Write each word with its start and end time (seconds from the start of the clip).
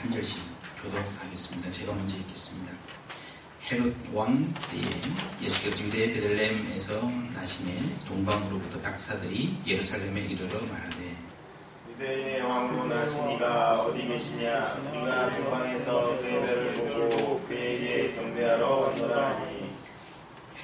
한 0.00 0.10
절씩 0.10 0.42
교독하겠습니다. 0.80 1.68
제가 1.68 1.92
먼저 1.92 2.16
읽겠습니다. 2.16 2.72
헤롯 3.70 3.94
왕 4.14 4.50
때에 4.54 5.44
예수께서 5.44 5.84
유대 5.84 6.10
베들레헴에서 6.14 7.02
나심에 7.34 7.70
동방으로부터 8.08 8.80
박사들이 8.80 9.58
예루살렘에 9.66 10.22
이르러 10.22 10.58
말하되 10.58 11.16
유대인의 11.90 12.40
왕으로 12.40 12.86
나시니가 12.86 13.82
어디 13.82 14.08
계시냐 14.08 14.80
우리가 14.90 15.36
동방에서 15.36 16.18
그의 16.18 16.46
배를 16.46 16.72
보고 16.72 17.40
그에게 17.46 18.14
경배하러 18.14 18.94
하니 18.94 19.70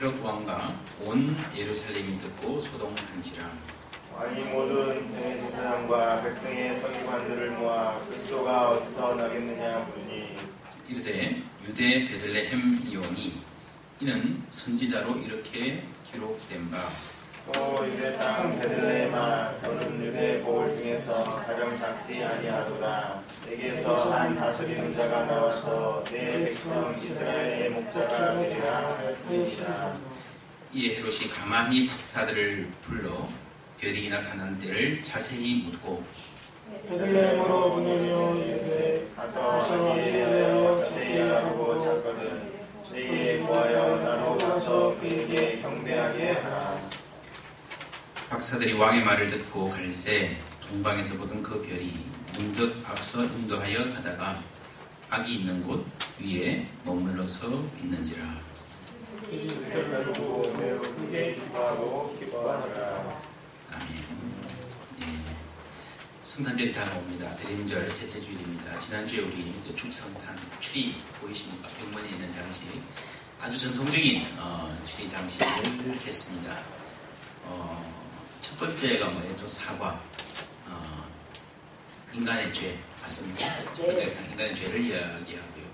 헤롯 0.00 0.24
왕과 0.24 0.74
온 1.02 1.36
예루살렘이 1.54 2.16
듣고 2.18 2.58
소동한지라 2.58 3.75
왕이 4.16 4.44
모든 4.44 5.14
대제사장과 5.14 6.22
백성의 6.22 6.74
서기관들을 6.76 7.50
모아 7.50 7.90
흑소가 7.92 8.70
어디서 8.70 9.14
나겠느냐 9.14 9.78
물으니. 9.80 10.38
이르되 10.88 11.42
유대 11.68 12.08
베들레헴이오니 12.08 13.42
이는 14.00 14.42
선지자로 14.48 15.16
이렇게 15.16 15.82
기록된 16.10 16.70
바. 16.70 16.78
또 17.52 17.86
유대 17.86 18.16
땅 18.18 18.58
베들레헴아 18.58 19.58
너는 19.62 20.04
유대 20.06 20.42
보울 20.42 20.74
중에서 20.74 21.22
가장 21.46 21.78
작지 21.78 22.24
아니하도다. 22.24 23.22
내게서 23.46 24.12
한 24.12 24.34
다스리는 24.34 24.94
자가 24.94 25.24
나와서 25.26 26.02
내 26.10 26.42
백성 26.46 26.94
이스라엘의 26.96 27.68
목자가 27.70 28.32
되리라 28.40 28.96
하였으니라 28.96 29.94
이에 30.72 30.96
헤롯이 30.96 31.28
가만히 31.30 31.88
박사들을 31.88 32.68
불러 32.82 33.28
별이 33.86 34.08
나타난 34.08 34.58
때를 34.58 35.00
자세히 35.00 35.62
묻고 35.62 36.02
베들레헴으로 36.88 37.74
보내며 37.74 38.34
이르되 38.34 39.08
가서 39.14 39.96
이에 39.96 40.10
대하여 40.10 40.84
자세히 40.84 41.22
알아보고 41.22 41.84
찾거든. 41.84 42.56
내게 42.90 43.38
구하여 43.38 43.98
나로 43.98 44.36
가서 44.38 44.96
그에게 44.98 45.60
경배하게 45.62 46.32
하라. 46.32 46.80
박사들이 48.28 48.72
왕의 48.72 49.04
말을 49.04 49.30
듣고 49.30 49.70
갈새 49.70 50.36
동방에서 50.68 51.18
보던 51.18 51.44
그 51.44 51.62
별이 51.62 51.94
문득 52.34 52.82
앞서 52.84 53.24
인도하여 53.24 53.94
가다가 53.94 54.42
악이 55.10 55.32
있는 55.32 55.64
곳 55.64 55.86
위에 56.20 56.66
머물러서 56.82 57.46
있는지라. 57.84 58.24
별을 59.30 60.12
보고 60.12 60.52
매우 60.58 60.80
크게 60.82 61.34
기뻐하고 61.34 62.16
기뻐하더라 62.18 63.26
아멘. 63.72 63.88
예. 65.02 65.04
성탄절이 66.26 66.72
다가옵니다. 66.72 67.36
대림절 67.36 67.88
셋째 67.88 68.20
주일입니다. 68.20 68.76
지난주에 68.78 69.20
우리 69.20 69.54
축성탄 69.76 70.36
추리 70.58 71.00
보이십니까? 71.20 71.68
병문에 71.68 72.08
있는 72.08 72.32
장식 72.32 72.64
아주 73.40 73.56
전통적인 73.56 74.26
어, 74.36 74.76
추리 74.84 75.08
장식을 75.08 75.46
했습니다. 76.04 76.64
어, 77.44 78.10
첫 78.40 78.58
번째가 78.58 79.08
뭐였죠? 79.08 79.46
사과. 79.46 80.02
어, 80.66 81.08
인간의 82.12 82.52
죄 82.52 82.76
맞습니까? 83.02 83.72
첫 83.72 83.86
번째가 83.86 84.20
인간의 84.22 84.54
죄를 84.56 84.84
이야기하고요. 84.84 85.64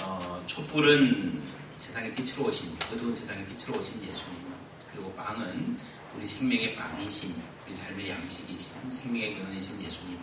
어, 0.00 0.42
촛불은 0.46 1.42
세상의 1.76 2.14
빛으로 2.14 2.46
오신 2.46 2.74
어두운 2.90 3.14
세상의 3.14 3.44
빛으로 3.48 3.78
오신 3.78 4.02
예수님 4.02 4.54
그리고 4.90 5.12
빵은 5.12 5.78
우리 6.16 6.26
생명의 6.26 6.74
빵이신 6.74 7.52
우리 7.72 7.78
삶의 7.78 8.10
양식이신 8.10 8.90
생명의 8.90 9.34
근원이신 9.38 9.80
예수님 9.80 10.18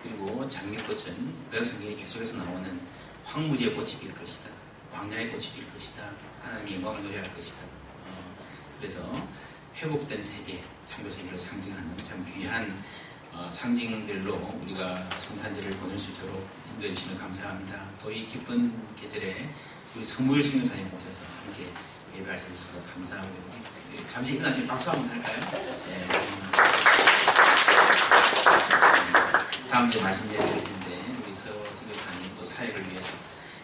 그리고 0.00 0.46
장미꽃은 0.46 1.50
구약 1.50 1.66
성경에 1.66 1.96
계속해서 1.96 2.36
나오는 2.36 2.80
황무지의 3.24 3.74
꽃이 3.74 3.98
필 3.98 4.14
것이다 4.14 4.50
광야의 4.92 5.32
꽃이 5.32 5.50
필 5.56 5.68
것이다 5.72 6.08
하나님의 6.40 6.74
영광을 6.76 7.02
노래할 7.02 7.34
것이다 7.34 7.62
어, 8.06 8.36
그래서 8.78 9.28
회복된 9.74 10.22
세계 10.22 10.62
창조 10.86 11.10
세계를 11.10 11.36
상징하는 11.36 12.04
참 12.04 12.24
귀한 12.32 12.84
어, 13.32 13.48
상징들로 13.50 14.36
우리가 14.62 15.02
성탄절을 15.10 15.70
보낼 15.70 15.98
수 15.98 16.12
있도록 16.12 16.48
인도해 16.74 16.94
주시면 16.94 17.18
감사합니다. 17.18 17.90
또 18.00 18.12
이 18.12 18.24
기쁜 18.24 18.72
계절에 18.94 19.50
우리 19.96 20.04
성무일 20.04 20.44
신교사님 20.44 20.88
모셔서 20.90 21.22
함께 21.44 21.68
예배할 22.16 22.38
수 22.38 22.52
있어서 22.52 22.82
감사하고요. 22.94 23.62
예, 23.96 24.06
잠시 24.06 24.34
일어나시면 24.34 24.68
박수 24.68 24.90
한번 24.90 25.08
할까요? 25.10 25.40
예, 25.88 26.47
다음 29.78 29.88
주에 29.92 30.02
말씀드릴 30.02 30.40
텐데 30.40 30.86
우리 31.24 31.32
서 31.32 31.44
선교사님 31.72 32.34
또 32.36 32.42
사역을 32.42 32.90
위해서 32.90 33.10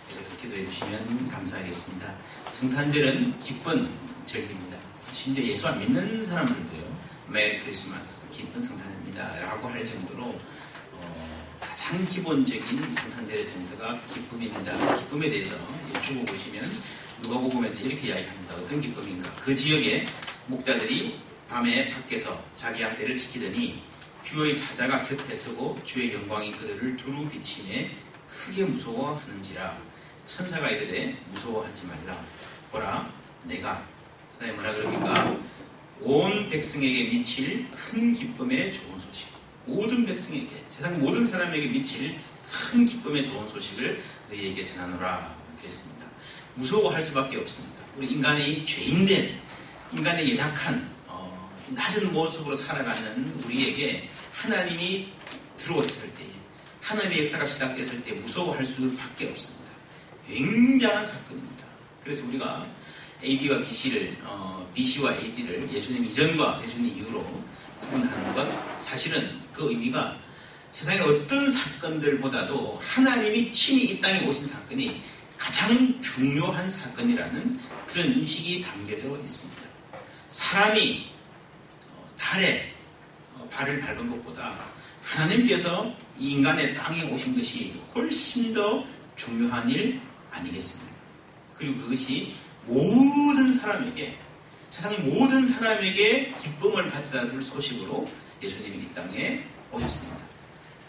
계속 0.06 0.40
기도해 0.40 0.64
주시면 0.70 1.26
감사하겠습니다. 1.26 2.14
성탄절은 2.50 3.36
기쁜 3.40 3.90
절기입니다. 4.24 4.78
심지어 5.10 5.42
예수 5.42 5.66
안 5.66 5.80
믿는 5.80 6.22
사람들도요. 6.22 6.98
메리 7.26 7.58
크리스마스, 7.58 8.30
기쁜 8.30 8.62
성탄입니다. 8.62 9.40
라고 9.40 9.66
할 9.66 9.84
정도로 9.84 10.26
어, 10.92 11.46
가장 11.60 12.06
기본적인 12.06 12.92
성탄절의 12.92 13.44
정서가 13.48 14.00
기쁨입니다. 14.06 14.96
기쁨에 14.98 15.28
대해서 15.28 15.56
여쭈고 15.96 16.26
보시면 16.26 16.64
누가복음에서 17.22 17.88
이렇게 17.88 18.06
이야기합니다. 18.06 18.54
어떤 18.54 18.80
기쁨인가? 18.80 19.34
그 19.40 19.52
지역에 19.52 20.06
목자들이 20.46 21.18
밤에 21.48 21.90
밖에서 21.90 22.40
자기 22.54 22.84
양떼를 22.84 23.16
지키더니 23.16 23.93
주의 24.24 24.50
사자가 24.50 25.02
곁에 25.02 25.34
서고 25.34 25.78
주의 25.84 26.14
영광이 26.14 26.52
그들을 26.52 26.96
두루 26.96 27.28
비치매 27.28 27.90
크게 28.26 28.64
무서워하는지라. 28.64 29.78
천사가 30.24 30.70
이르되 30.70 31.14
무서워하지 31.28 31.86
말라. 31.86 32.24
보라 32.72 33.12
내가. 33.44 33.86
그다음에 34.32 34.54
뭐라 34.54 34.72
그럽니까 34.72 35.38
온 36.00 36.48
백성에게 36.48 37.10
미칠 37.10 37.70
큰 37.70 38.14
기쁨의 38.14 38.72
좋은 38.72 38.98
소식. 38.98 39.28
모든 39.66 40.06
백성에게 40.06 40.64
세상 40.66 40.98
모든 41.00 41.24
사람에게 41.24 41.66
미칠 41.68 42.18
큰 42.50 42.86
기쁨의 42.86 43.26
좋은 43.26 43.46
소식을 43.46 44.02
너희에게 44.30 44.64
전하노라. 44.64 45.36
그랬습니다. 45.58 46.06
무서워할 46.54 47.02
수밖에 47.02 47.36
없습니다. 47.36 47.84
우리 47.98 48.10
인간의 48.12 48.64
죄인된 48.64 49.38
인간의 49.92 50.30
예탁한 50.30 50.94
어, 51.08 51.50
낮은 51.68 52.12
모습으로 52.12 52.56
살아가는 52.56 53.42
우리에게 53.44 54.08
하나님이 54.34 55.12
들어오셨을 55.56 56.10
때에 56.14 56.26
하나님의 56.80 57.20
역사가 57.20 57.46
시작됐을 57.46 58.02
때 58.02 58.12
무서워할 58.12 58.66
수밖에 58.66 59.28
없습니다. 59.28 59.64
굉장한 60.26 61.06
사건입니다. 61.06 61.64
그래서 62.02 62.26
우리가 62.26 62.66
AD와 63.22 63.62
BC를 63.62 64.18
어, 64.24 64.70
BC와 64.74 65.14
AD를 65.14 65.72
예수님 65.72 66.04
이전과 66.04 66.62
예수님 66.64 66.94
이후로 66.96 67.44
구분하는 67.80 68.34
것 68.34 68.78
사실은 68.78 69.40
그 69.52 69.70
의미가 69.70 70.18
세상의 70.68 71.00
어떤 71.02 71.50
사건들보다도 71.50 72.78
하나님이 72.82 73.50
친히 73.52 73.84
이 73.84 74.00
땅에 74.00 74.26
오신 74.26 74.44
사건이 74.46 75.00
가장 75.38 76.00
중요한 76.02 76.68
사건이라는 76.68 77.60
그런 77.86 78.12
인식이 78.12 78.62
담겨져 78.62 79.16
있습니다. 79.18 79.62
사람이 80.28 81.10
어, 81.92 82.08
달에 82.18 82.73
어, 82.73 82.73
발을 83.50 83.80
밟은 83.80 84.10
것보다 84.10 84.64
하나님께서 85.02 85.94
이 86.18 86.32
인간의 86.32 86.74
땅에 86.74 87.02
오신 87.02 87.36
것이 87.36 87.74
훨씬 87.94 88.52
더 88.52 88.84
중요한 89.16 89.68
일 89.68 90.00
아니겠습니까? 90.30 90.92
그리고 91.54 91.80
그것이 91.82 92.34
모든 92.66 93.50
사람에게 93.50 94.16
세상 94.68 95.08
모든 95.08 95.44
사람에게 95.44 96.34
기쁨을 96.42 96.90
가져다 96.90 97.28
줄 97.28 97.44
소식으로 97.44 98.08
예수님이 98.42 98.78
이 98.78 98.94
땅에 98.94 99.44
오셨습니다. 99.70 100.24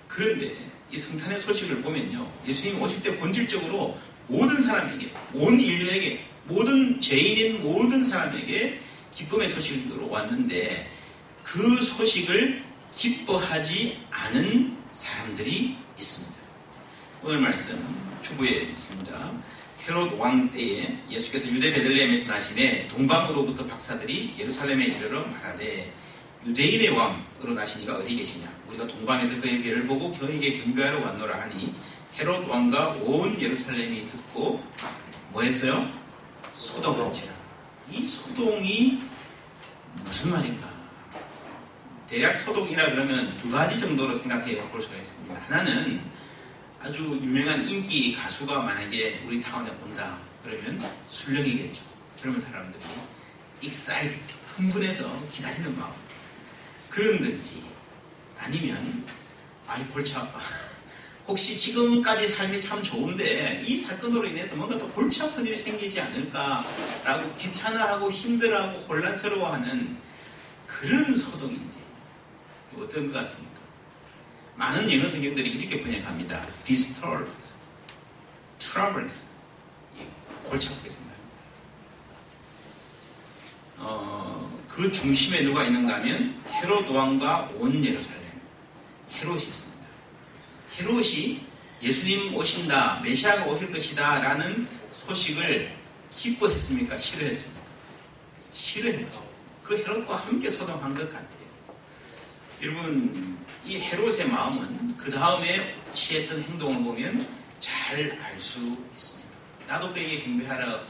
그런데 0.08 0.56
이 0.92 0.98
성탄의 0.98 1.40
소식을 1.40 1.82
보면요. 1.82 2.30
예수님이 2.48 2.80
오실 2.82 3.02
때 3.04 3.18
본질적으로 3.18 3.98
모든 4.28 4.60
사람에게, 4.60 5.10
온 5.34 5.60
인류에게, 5.60 6.24
모든 6.46 7.00
죄인인 7.00 7.64
모든 7.64 8.04
사람에게 8.04 8.80
기쁨의 9.12 9.48
소식으로 9.50 10.10
왔는데 10.10 10.90
그 11.46 11.80
소식을 11.80 12.64
기뻐하지 12.96 14.00
않은 14.10 14.76
사람들이 14.92 15.78
있습니다. 15.96 16.36
오늘 17.22 17.38
말씀 17.38 17.80
주부에 18.24 18.64
있습니다. 18.64 19.32
헤롯 19.88 20.20
왕 20.20 20.50
때에 20.52 20.98
예수께서 21.12 21.48
유대 21.50 21.72
베들레헴에서 21.72 22.32
나심에 22.32 22.88
동방으로부터 22.88 23.68
박사들이 23.68 24.34
예루살렘에 24.40 24.86
이르러 24.86 25.24
말하되 25.24 25.94
유대인의 26.48 26.90
왕으로 26.90 27.54
나시니가 27.54 27.98
어디 27.98 28.16
계시냐 28.16 28.52
우리가 28.68 28.88
동방에서 28.88 29.40
그의 29.42 29.62
배를 29.62 29.86
보고 29.86 30.12
그에게 30.12 30.60
경배하러 30.60 31.06
왔노라 31.06 31.42
하니 31.42 31.76
헤롯 32.16 32.50
왕과 32.50 32.98
온 33.04 33.40
예루살렘이 33.40 34.06
듣고 34.08 34.64
뭐 35.30 35.44
했어요? 35.44 35.88
소동한지라 36.56 37.32
이 37.92 38.04
소동이 38.04 39.00
무슨 40.04 40.32
말인가 40.32 40.75
대략 42.08 42.38
소동이라 42.38 42.92
그러면 42.92 43.36
두 43.42 43.50
가지 43.50 43.80
정도로 43.80 44.14
생각해 44.14 44.56
볼 44.70 44.82
수가 44.82 44.96
있습니다. 44.96 45.42
하나는 45.48 46.02
아주 46.80 47.00
유명한 47.22 47.68
인기 47.68 48.16
가수가 48.16 48.62
만약에 48.62 49.24
우리 49.26 49.42
타운에 49.42 49.72
온다 49.84 50.20
그러면 50.44 50.88
술렁이겠죠. 51.08 51.82
젊은 52.16 52.40
사람들이 52.40 52.84
excited 53.62 54.16
흥분해서 54.56 55.28
기다리는 55.32 55.76
마음. 55.78 55.94
그러든지 56.90 57.64
아니면 58.38 59.04
아이 59.68 59.84
골치 59.88 60.16
아파. 60.16 60.40
혹시 61.28 61.58
지금까지 61.58 62.28
삶이 62.28 62.62
참 62.62 62.84
좋은데 62.84 63.64
이 63.66 63.76
사건으로 63.76 64.28
인해서 64.28 64.56
뭔가 64.56 64.78
또 64.78 64.88
골치 64.92 65.24
아픈 65.24 65.44
일이 65.44 65.56
생기지 65.56 66.00
않을까라고 66.00 67.34
귀찮아하고 67.34 68.12
힘들어하고 68.12 68.78
혼란스러워하는 68.82 69.98
그런 70.68 71.16
소동인지 71.16 71.85
어떤 72.78 73.12
것 73.12 73.20
같습니까? 73.20 73.62
많은 74.56 74.92
영어 74.92 75.08
성경들이 75.10 75.52
이렇게 75.52 75.84
번역합니다. 75.84 76.46
disturbed, 76.64 77.38
troubled. 78.60 79.14
예, 80.00 80.08
골치 80.50 80.70
아프게 80.70 80.90
생각합니다. 80.90 81.26
어, 83.78 84.64
그 84.70 84.92
중심에 84.92 85.44
누가 85.44 85.64
있는가 85.64 85.96
하면 85.96 86.42
헤롯 86.54 86.90
왕과 86.90 87.52
온 87.58 87.84
예루살렘. 87.84 88.24
헤롯이 89.14 89.44
있습니다. 89.44 89.86
헤롯이 90.80 91.46
예수님 91.82 92.34
오신다, 92.36 93.02
메시아가 93.02 93.46
오실 93.46 93.72
것이다 93.72 94.22
라는 94.22 94.68
소식을 94.94 95.72
기뻐했습니까? 96.12 96.98
싫어했습니까? 96.98 97.62
싫어했죠. 98.52 99.26
그 99.64 99.78
헤롯과 99.78 100.16
함께 100.16 100.50
소동한 100.50 100.94
것 100.94 101.10
같아요. 101.12 101.45
여러분, 102.62 103.38
이 103.66 103.80
헤롯의 103.80 104.28
마음은 104.30 104.98
그 104.98 105.12
다음에 105.12 105.76
취했던 105.92 106.42
행동을 106.42 106.84
보면 106.84 107.28
잘 107.60 108.12
알 108.22 108.40
수 108.40 108.60
있습니다. 108.94 109.36
나도 109.68 109.94
그에게 109.94 110.22
경배하러 110.24 110.82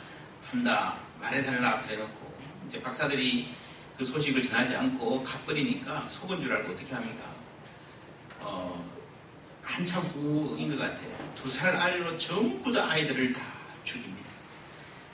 한다, 0.50 1.00
말해달라 1.20 1.82
그래놓고, 1.84 2.38
이제 2.68 2.82
박사들이 2.82 3.54
그 3.98 4.04
소식을 4.06 4.42
전하지 4.42 4.76
않고 4.76 5.24
가버리니까 5.24 6.08
속은 6.10 6.42
줄 6.42 6.52
알고 6.54 6.74
어떻게 6.74 6.94
합니까? 6.94 7.34
어, 8.40 8.86
한참 9.64 10.04
후인 10.04 10.70
것 10.70 10.78
같아요. 10.80 11.16
두 11.36 11.50
살 11.50 11.76
아이로 11.76 12.18
전부 12.18 12.72
다 12.72 12.90
아이들을 12.92 13.34
다 13.34 13.42
죽입니다. 13.84 14.26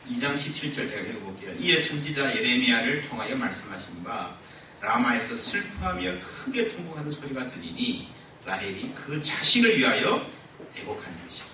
2장 0.09 0.33
17절 0.35 0.89
제가 0.89 1.01
읽어볼게요. 1.01 1.53
이에 1.59 1.77
선지자 1.77 2.35
예레미야를 2.35 3.07
통하여 3.07 3.35
말씀하신 3.37 4.03
바 4.03 4.35
라마에서 4.81 5.35
슬퍼하며 5.35 6.19
크게 6.19 6.75
통곡하는 6.75 7.09
소리가 7.11 7.49
들리니 7.51 8.09
라헬이 8.45 8.93
그 8.95 9.21
자식을 9.21 9.77
위하여 9.77 10.27
애곡하는 10.75 11.23
것이다. 11.23 11.45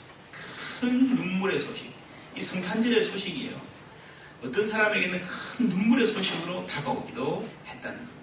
큰 0.80 1.16
눈물의 1.16 1.58
소식. 1.58 1.94
이 2.36 2.42
성탄절의 2.42 3.04
소식이에요. 3.04 3.60
어떤 4.44 4.66
사람에게는 4.66 5.22
큰 5.22 5.70
눈물의 5.70 6.06
소식으로 6.06 6.66
다가오기도 6.68 7.50
했다는 7.66 7.98
겁니다. 7.98 8.18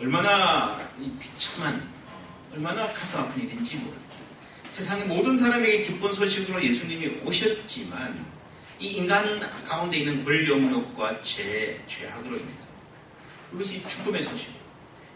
얼마나 0.00 0.90
비참한, 1.20 1.76
어, 2.06 2.50
얼마나 2.52 2.92
가슴 2.92 3.20
아픈 3.20 3.42
일인지 3.42 3.76
모릅니다. 3.76 4.14
세상의 4.68 5.06
모든 5.06 5.36
사람에게 5.36 5.84
기쁜 5.84 6.12
소식으로 6.12 6.62
예수님이 6.62 7.20
오셨지만 7.24 8.26
이 8.80 8.88
인간 8.88 9.40
가운데 9.62 9.98
있는 9.98 10.24
권력력과 10.24 11.20
죄, 11.22 11.80
죄악으로 11.86 12.36
인해서 12.36 12.73
그것이 13.54 13.86
죽음의 13.86 14.20
소식. 14.20 14.48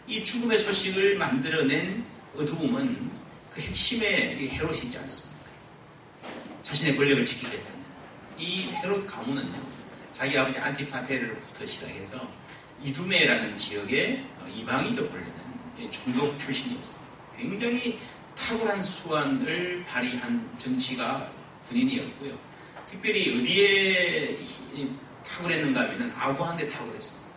이 0.07 0.23
죽음의 0.23 0.59
소식을 0.59 1.17
만들어낸 1.17 2.05
어두움은 2.35 3.11
그 3.51 3.59
핵심의 3.59 4.49
헤롯이 4.49 4.83
있지 4.83 4.97
않습니까? 4.97 5.49
자신의 6.61 6.95
권력을 6.95 7.25
지키겠다는. 7.25 7.79
이 8.37 8.69
헤롯 8.71 9.05
가문은요, 9.05 9.61
자기 10.13 10.37
아버지 10.37 10.57
안티파테르부터 10.57 11.65
시작해서 11.65 12.31
이두메라는 12.81 13.57
지역의 13.57 14.25
이방이죠, 14.55 15.03
원래는. 15.03 15.91
종족 15.91 16.39
출신이었습니다. 16.39 17.07
굉장히 17.37 17.99
탁월한 18.37 18.81
수완을 18.81 19.83
발휘한 19.85 20.57
정치가 20.57 21.29
군인이었고요. 21.67 22.37
특별히 22.89 23.37
어디에 23.37 24.37
탁월했는가 25.25 25.81
하면 25.81 26.11
아구한테 26.15 26.67
탁월했습니다. 26.67 27.28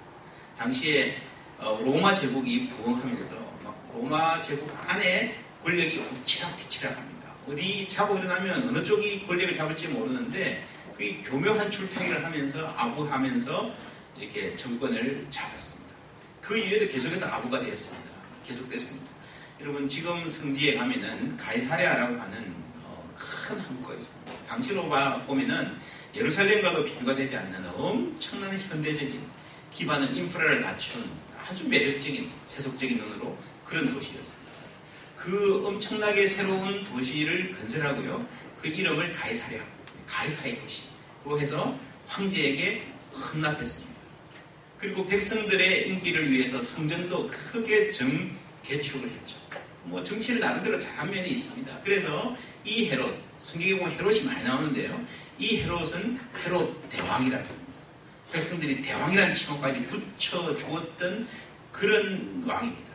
당시에 0.56 1.16
어, 1.58 1.78
로마 1.82 2.12
제국이 2.12 2.66
부흥하면서 2.68 3.52
로마 3.94 4.40
제국 4.42 4.68
안에 4.88 5.36
권력이 5.62 6.00
엎치락뒤치락합니다. 6.00 7.32
어디 7.48 7.86
자고 7.88 8.16
일어나면 8.16 8.68
어느 8.68 8.84
쪽이 8.84 9.26
권력을 9.26 9.52
잡을지 9.52 9.88
모르는데 9.88 10.64
그 10.96 11.22
교묘한 11.24 11.70
출타기를 11.70 12.24
하면서 12.24 12.66
아부하면서 12.76 13.74
이렇게 14.18 14.54
정권을 14.56 15.26
잡았습니다. 15.30 15.94
그 16.40 16.56
이후에도 16.56 16.92
계속해서 16.92 17.26
아부가 17.26 17.60
되었습니다. 17.60 18.10
계속됐습니다. 18.44 19.10
여러분 19.60 19.88
지금 19.88 20.26
성지에 20.26 20.74
가면은 20.74 21.36
가이사레아라고 21.36 22.20
하는 22.20 22.54
어, 22.82 23.14
큰 23.16 23.58
항구가 23.60 23.94
있습니다. 23.94 24.32
당시로 24.44 24.88
보면은 25.26 25.76
예루살렘과도 26.14 26.84
비교가 26.84 27.14
되지 27.14 27.36
않는 27.36 27.64
엄청난 27.74 28.58
현대적인 28.58 29.22
기반을 29.74 30.16
인프라를 30.16 30.62
갖춘 30.62 31.10
아주 31.46 31.68
매력적인 31.68 32.30
세속적인 32.44 32.98
눈으로 32.98 33.36
그런 33.64 33.92
도시였습니다. 33.92 34.52
그 35.16 35.66
엄청나게 35.66 36.26
새로운 36.26 36.84
도시를 36.84 37.52
건설하고요. 37.52 38.26
그 38.60 38.68
이름을 38.68 39.12
가이사랴, 39.12 39.58
가이사의 40.06 40.60
도시로 40.60 41.40
해서 41.40 41.78
황제에게 42.06 42.82
헌납했습니다. 43.12 43.92
그리고 44.78 45.06
백성들의 45.06 45.88
인기를 45.88 46.30
위해서 46.30 46.60
성전도 46.60 47.28
크게 47.28 47.88
정 47.90 48.36
개축을 48.64 49.08
했죠. 49.08 49.36
뭐 49.84 50.02
정치를 50.02 50.40
나름대로 50.40 50.78
잘한 50.78 51.10
면이 51.10 51.28
있습니다. 51.30 51.82
그래서 51.82 52.36
이 52.64 52.88
헤롯, 52.88 53.16
성경에 53.38 53.78
보면 53.78 53.92
헤롯이 53.92 54.22
많이 54.24 54.42
나오는데요. 54.44 55.04
이 55.38 55.58
헤롯은 55.58 56.20
헤롯 56.44 56.88
대왕이라고. 56.88 57.61
백성들이 58.32 58.82
대왕이라는 58.82 59.34
칭호까지 59.34 59.86
붙여 59.86 60.56
주었던 60.56 61.28
그런 61.70 62.42
왕입니다. 62.46 62.92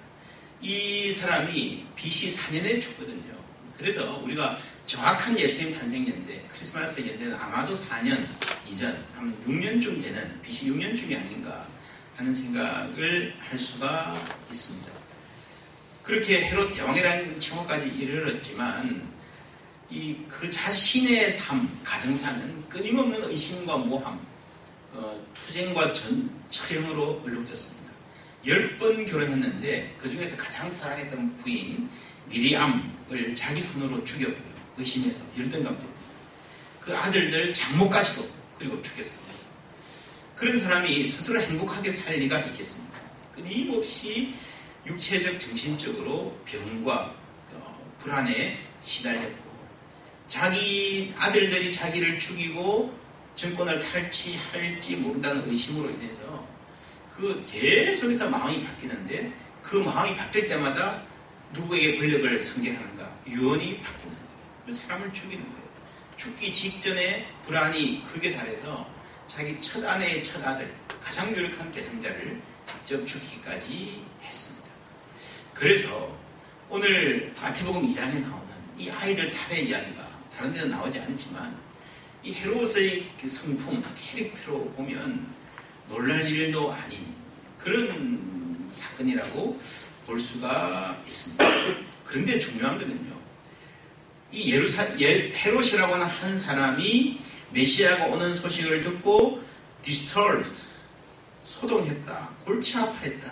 이 0.61 1.11
사람이 1.11 1.85
BC 1.95 2.35
4년에 2.35 2.81
죽거든요. 2.81 3.37
그래서 3.77 4.17
우리가 4.23 4.57
정확한 4.85 5.37
예수님 5.37 5.77
탄생년대, 5.77 6.45
크리스마스 6.47 7.01
연대는 7.01 7.35
아마도 7.35 7.73
4년 7.73 8.25
이전, 8.67 8.97
한 9.13 9.35
6년쯤 9.45 10.01
되는 10.01 10.41
BC 10.41 10.71
6년쯤이 10.71 11.15
아닌가 11.19 11.67
하는 12.15 12.33
생각을 12.33 13.35
할 13.39 13.57
수가 13.57 14.15
있습니다. 14.49 14.91
그렇게 16.01 16.45
헤롯 16.45 16.73
대왕이라는 16.73 17.37
칭호까지 17.37 17.87
이르렀지만 17.89 19.11
이 19.89 20.15
그 20.27 20.49
자신의 20.49 21.31
삶, 21.31 21.79
가정사는 21.83 22.69
끊임없는 22.69 23.23
의심과 23.23 23.77
모함, 23.77 24.19
어, 24.97 25.25
투쟁과 25.35 25.93
전, 25.93 26.29
처형으로 26.49 27.21
얼룩졌습니다. 27.23 27.87
열 28.47 28.77
번 28.77 29.05
결혼했는데 29.05 29.95
그 29.99 30.09
중에서 30.09 30.37
가장 30.37 30.69
사랑했던 30.69 31.37
부인 31.37 31.89
미리암을 32.29 33.35
자기 33.35 33.61
손으로 33.61 34.03
죽였고요. 34.03 34.57
의심해서 34.77 35.23
열등감 35.37 35.77
때문에. 35.77 35.97
그 36.81 36.95
아들들 36.95 37.53
장모까지도 37.53 38.27
그리고 38.57 38.81
죽였습니다. 38.81 39.33
그런 40.35 40.57
사람이 40.57 41.03
스스로 41.03 41.41
행복하게 41.41 41.91
살 41.91 42.15
리가 42.17 42.39
있겠습니까? 42.39 42.97
끊임없이 43.35 44.33
육체적, 44.85 45.39
정신적으로 45.39 46.39
병과 46.45 47.15
어, 47.53 47.93
불안에 47.99 48.57
시달렸고 48.79 49.47
자기 50.27 51.13
아들들이 51.17 51.71
자기를 51.71 52.19
죽이고 52.19 52.97
정권을 53.37 53.79
탈취할지 53.79 54.95
모른다는 54.95 55.47
의심으로 55.47 55.91
인해서 55.91 56.45
그 57.15 57.45
계속해서 57.47 58.31
마음이 58.31 58.65
바뀌는데 58.65 59.31
그 59.61 59.77
마음이 59.77 60.17
바뀔 60.17 60.47
때마다 60.47 61.03
누구에게 61.53 61.99
권력을 61.99 62.39
승계하는가 62.39 63.15
유언이 63.27 63.79
바뀌는 63.81 64.15
거예요. 64.15 64.27
그 64.65 64.71
사람을 64.71 65.13
죽이는 65.13 65.43
거예요. 65.53 65.67
죽기 66.15 66.51
직전에 66.51 67.27
불안이 67.43 68.03
크게 68.11 68.35
달해서 68.35 68.89
자기 69.27 69.59
첫 69.59 69.85
아내의 69.85 70.23
첫 70.23 70.43
아들 70.43 70.73
가장 70.99 71.29
유력한 71.35 71.71
계승자를 71.71 72.41
직접 72.65 73.05
죽이기까지 73.05 74.03
했습니다. 74.23 74.67
그래서 75.53 76.17
오늘 76.69 77.33
마태복음 77.39 77.87
2장에 77.87 78.19
나오는 78.19 78.47
이 78.79 78.89
아이들 78.89 79.27
살해 79.27 79.61
이야기가 79.61 80.07
다른 80.35 80.53
데는 80.53 80.71
나오지 80.71 80.99
않지만 81.01 81.66
이 82.23 82.33
헤롯의 82.33 83.11
그 83.19 83.27
성품, 83.27 83.83
캐릭터로 83.95 84.65
보면 84.71 85.27
놀랄 85.87 86.29
일도 86.29 86.71
아닌 86.71 87.13
그런 87.57 88.67
사건이라고 88.71 89.59
볼 90.05 90.19
수가 90.19 91.01
있습니다. 91.05 91.45
그런데 92.03 92.39
중요한 92.39 92.77
거는요. 92.77 93.17
이 94.31 94.53
예루사 94.53 94.99
예, 94.99 95.29
헤롯이라고 95.29 95.93
하는 95.93 96.05
한 96.05 96.37
사람이 96.37 97.19
메시아가 97.51 98.05
오는 98.07 98.33
소식을 98.33 98.81
듣고 98.81 99.41
disturbed 99.83 100.53
소동했다, 101.43 102.29
골치 102.43 102.77
아파했다 102.77 103.31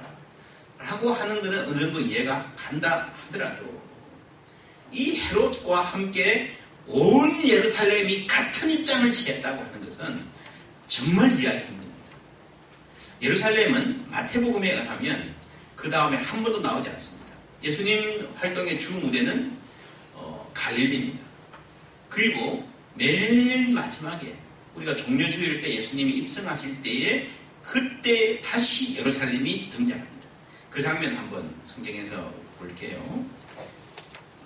라고 0.77 1.11
하는 1.11 1.41
것은 1.41 1.67
어느 1.67 1.79
정도 1.79 1.99
이해가 1.99 2.53
간다 2.55 3.13
하더라도 3.25 3.81
이 4.91 5.19
헤롯과 5.19 5.81
함께 5.81 6.55
온 6.87 7.47
예루살렘이 7.47 8.27
같은 8.27 8.69
입장을 8.69 9.11
취했다고 9.11 9.63
하는 9.63 9.83
것은 9.83 10.23
정말 10.87 11.31
이해하기 11.37 11.59
힘듭니다. 11.59 11.95
예루살렘은 13.21 14.09
마태복음에 14.11 14.71
의하면 14.71 15.35
그 15.75 15.89
다음에 15.89 16.17
한 16.17 16.43
번도 16.43 16.59
나오지 16.59 16.89
않습니다. 16.89 17.25
예수님 17.63 18.27
활동의 18.35 18.77
주 18.77 18.93
무대는 18.93 19.57
어, 20.13 20.51
갈릴리입니다. 20.53 21.19
그리고 22.09 22.67
맨 22.93 23.73
마지막에 23.73 24.35
우리가 24.75 24.95
종료주일 24.95 25.61
때 25.61 25.75
예수님이 25.75 26.11
입성하실 26.19 26.81
때에 26.81 27.27
그때 27.63 28.39
다시 28.41 28.95
예루살렘이 28.95 29.69
등장합니다. 29.69 30.27
그 30.69 30.81
장면 30.81 31.15
한번 31.15 31.53
성경에서 31.63 32.31
볼게요. 32.59 33.25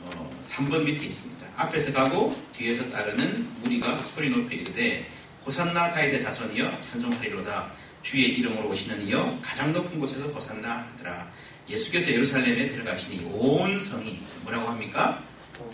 어, 0.01 0.41
3번 0.43 0.83
밑에 0.83 1.05
있습니다. 1.05 1.38
앞에서 1.59 1.91
가고 1.91 2.31
뒤에서 2.55 2.89
따르는 2.89 3.49
무리가 3.61 3.99
소리 4.01 4.29
높여 4.29 4.55
이르되 4.55 5.05
호산나 5.45 5.91
다윗의 5.91 6.21
자손이여 6.21 6.79
찬송하리로다 6.79 7.71
주의 8.01 8.39
이름으로 8.39 8.69
오시는 8.69 9.05
이여 9.05 9.37
가장 9.41 9.73
높은 9.73 9.99
곳에서 9.99 10.27
호산나 10.29 10.87
하더라 10.93 11.29
예수께서 11.67 12.11
예루살렘에 12.11 12.69
들어가시니 12.69 13.29
온 13.33 13.77
성이 13.77 14.21
뭐라고 14.43 14.69
합니까? 14.69 15.21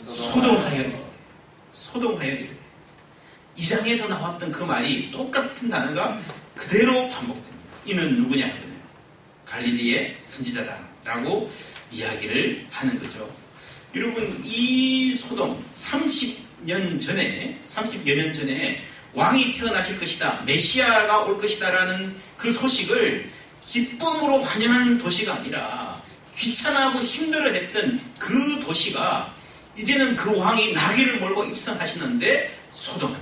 소동하여 0.08 0.82
이르되 0.82 1.10
소동하여 1.72 2.32
이르되 2.32 2.56
이장에서 3.56 4.08
나왔던 4.08 4.52
그 4.52 4.64
말이 4.64 5.12
똑같은 5.12 5.70
단어가 5.70 6.20
그대로 6.56 7.08
반복됩니다. 7.10 7.56
이는 7.86 8.18
누구냐. 8.18 8.52
갈릴리의 9.46 10.18
선지자다라고 10.24 11.50
이야기를 11.92 12.68
하는 12.72 13.00
거죠. 13.00 13.45
여러분 13.96 14.42
이 14.44 15.14
소동 15.14 15.64
30년 15.74 17.00
전에 17.00 17.58
30여 17.64 18.16
년 18.18 18.34
전에 18.34 18.84
왕이 19.14 19.58
태어나실 19.58 19.98
것이다 20.00 20.42
메시아가 20.46 21.22
올 21.22 21.40
것이다라는 21.40 22.14
그 22.36 22.52
소식을 22.52 23.32
기쁨으로 23.64 24.44
환영한 24.44 24.98
도시가 24.98 25.36
아니라 25.36 26.04
귀찮아하고 26.36 27.00
힘들어했던 27.00 28.14
그 28.20 28.60
도시가 28.66 29.34
이제는 29.78 30.18
그 30.18 30.38
왕이 30.38 30.74
나귀를 30.74 31.20
몰고 31.20 31.46
입성하시는데 31.46 32.54
거죠. 33.14 33.22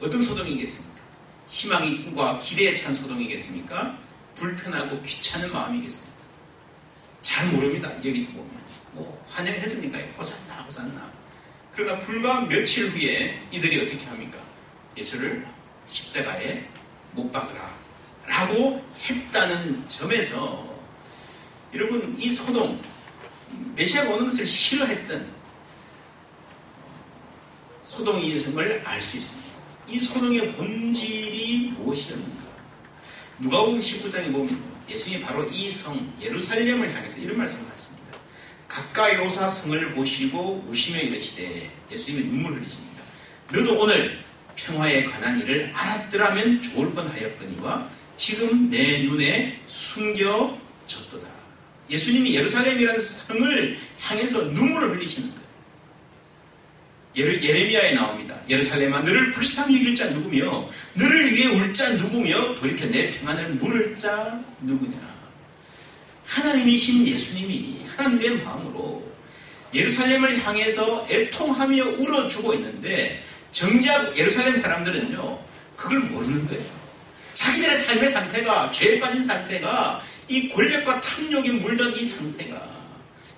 어떤 0.00 0.22
소동이겠습니까? 0.22 1.00
희망과 1.48 2.40
기대에 2.40 2.74
찬 2.74 2.92
소동이겠습니까? 2.92 3.96
불편하고 4.34 5.00
귀찮은 5.02 5.52
마음이겠습니까? 5.52 6.14
잘 7.22 7.46
모릅니다. 7.48 7.90
여기서 8.04 8.32
보면. 8.32 8.63
뭐 8.94 9.22
환영했으니까 9.30 9.98
호산나 10.16 10.62
호산나 10.62 11.12
그러나 11.74 11.98
불과 12.00 12.40
며칠 12.46 12.88
후에 12.90 13.42
이들이 13.50 13.82
어떻게 13.82 14.04
합니까? 14.06 14.38
예수를 14.96 15.46
십자가에 15.86 16.64
못 17.12 17.30
박으라 17.32 17.76
라고 18.26 18.84
했다는 18.98 19.88
점에서 19.88 20.74
여러분 21.74 22.14
이 22.18 22.32
소동 22.32 22.80
메시아가 23.74 24.10
오는 24.10 24.26
것을 24.26 24.46
싫어했던 24.46 25.28
소동이었음을 27.82 28.82
알 28.84 29.02
수 29.02 29.16
있습니다. 29.16 29.54
이 29.88 29.98
소동의 29.98 30.52
본질이 30.52 31.72
무엇이었는가? 31.76 32.44
누가복음 33.40 33.78
19장에 33.78 34.32
보면 34.32 34.62
예수님이 34.88 35.22
바로 35.22 35.44
이 35.50 35.68
성 35.70 36.12
예루살렘을 36.20 36.94
향해서 36.94 37.18
이런 37.20 37.36
말씀을 37.38 37.70
하십니다. 37.70 37.93
가까이 38.74 39.18
오사 39.18 39.48
성을 39.48 39.94
보시고 39.94 40.66
우시며 40.68 40.98
이르시되 40.98 41.70
예수님이 41.92 42.24
눈물을 42.24 42.56
흘리십니다. 42.56 43.04
너도 43.52 43.78
오늘 43.78 44.18
평화에 44.56 45.04
관한 45.04 45.40
일을 45.40 45.70
알았더라면 45.72 46.60
좋을 46.60 46.92
뻔하였거니와 46.92 47.88
지금 48.16 48.68
내 48.68 49.04
눈에 49.04 49.60
숨겨졌도다. 49.68 51.28
예수님이 51.88 52.34
예루살렘이라는 52.34 52.98
성을 52.98 53.78
향해서 54.00 54.42
눈물을 54.46 54.96
흘리시는 54.96 55.30
거예요. 55.30 55.44
예레미야에 57.16 57.94
나옵니다. 57.94 58.34
예루살렘아 58.48 59.00
너를 59.02 59.30
불쌍히 59.30 59.76
여길 59.78 59.94
자 59.94 60.06
누구며 60.10 60.68
너를 60.94 61.32
위해 61.32 61.46
울 61.46 61.72
자 61.72 61.88
누구며 61.90 62.56
돌이켜 62.56 62.86
내 62.86 63.10
평안을 63.10 63.50
물을 63.50 63.96
자 63.96 64.42
누구냐. 64.62 64.98
하나님이신 66.26 67.06
예수님이 67.06 67.83
하나님의 67.96 68.42
마음으로 68.42 69.04
예루살렘을 69.72 70.44
향해서 70.44 71.06
애통하며 71.10 71.84
울어주고 71.98 72.54
있는데 72.54 73.22
정작 73.50 74.16
예루살렘 74.16 74.60
사람들은요 74.60 75.38
그걸 75.76 76.00
모르는 76.00 76.46
거예요. 76.48 76.64
자기들의 77.32 77.78
삶의 77.80 78.10
상태가 78.10 78.70
죄에 78.70 79.00
빠진 79.00 79.24
상태가 79.24 80.02
이 80.28 80.48
권력과 80.48 81.00
탐욕에 81.00 81.52
물든 81.52 81.94
이 81.94 82.06
상태가 82.06 82.74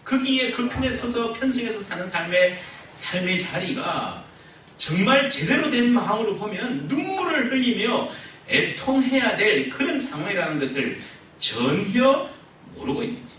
거기에 0.04 0.52
그 0.52 0.68
편에 0.68 0.90
서서 0.90 1.32
편승해서 1.32 1.80
사는 1.80 2.06
삶의 2.06 2.58
삶의 2.92 3.38
자리가 3.40 4.24
정말 4.76 5.28
제대로 5.28 5.68
된 5.70 5.92
마음으로 5.92 6.36
보면 6.36 6.86
눈물을 6.86 7.50
흘리며 7.50 8.10
애통해야 8.48 9.36
될 9.36 9.70
그런 9.70 9.98
상황이라는 9.98 10.60
것을 10.60 11.00
전혀 11.38 12.28
모르고 12.74 13.02
있는지. 13.02 13.35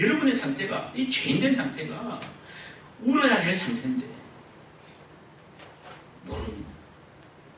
여러분의 0.00 0.34
상태가, 0.34 0.92
이 0.96 1.10
죄인된 1.10 1.52
상태가 1.52 2.20
울어야 3.02 3.40
될 3.40 3.52
상태인데, 3.52 4.06
모릅니다. 6.24 6.70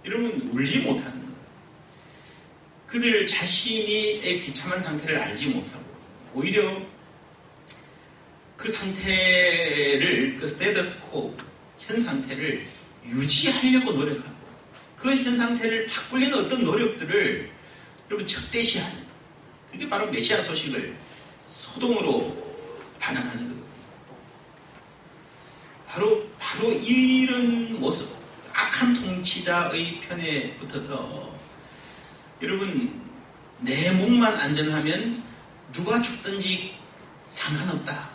여러분, 0.04 0.50
울지 0.52 0.80
못하는 0.80 1.12
거예요. 1.12 1.36
그들 2.88 3.26
자신이 3.26 4.18
비참한 4.44 4.80
상태를 4.80 5.18
알지 5.18 5.46
못하고, 5.48 5.84
오히려 6.34 6.82
그 8.56 8.70
상태를, 8.70 10.36
그 10.36 10.46
스테더스코, 10.46 11.36
현 11.78 12.00
상태를 12.00 12.66
유지하려고 13.06 13.92
노력하고, 13.92 14.32
그 14.96 15.14
현 15.14 15.34
상태를 15.34 15.86
바꾸려는 15.86 16.44
어떤 16.44 16.64
노력들을 16.64 17.50
여러분 18.08 18.26
적대시하는, 18.26 19.04
그게 19.70 19.88
바로 19.88 20.10
메시아 20.10 20.42
소식을 20.42 20.94
소동으로 21.52 22.34
반응하는 22.98 23.30
거거든요. 23.30 23.62
바로, 25.86 26.26
바로 26.38 26.72
이런 26.72 27.78
모습, 27.78 28.10
악한 28.52 28.94
통치자의 28.94 30.00
편에 30.00 30.56
붙어서 30.56 31.38
여러분, 32.40 33.02
내 33.60 33.92
몸만 33.92 34.34
안전하면 34.34 35.22
누가 35.72 36.00
죽든지 36.00 36.74
상관없다. 37.22 38.10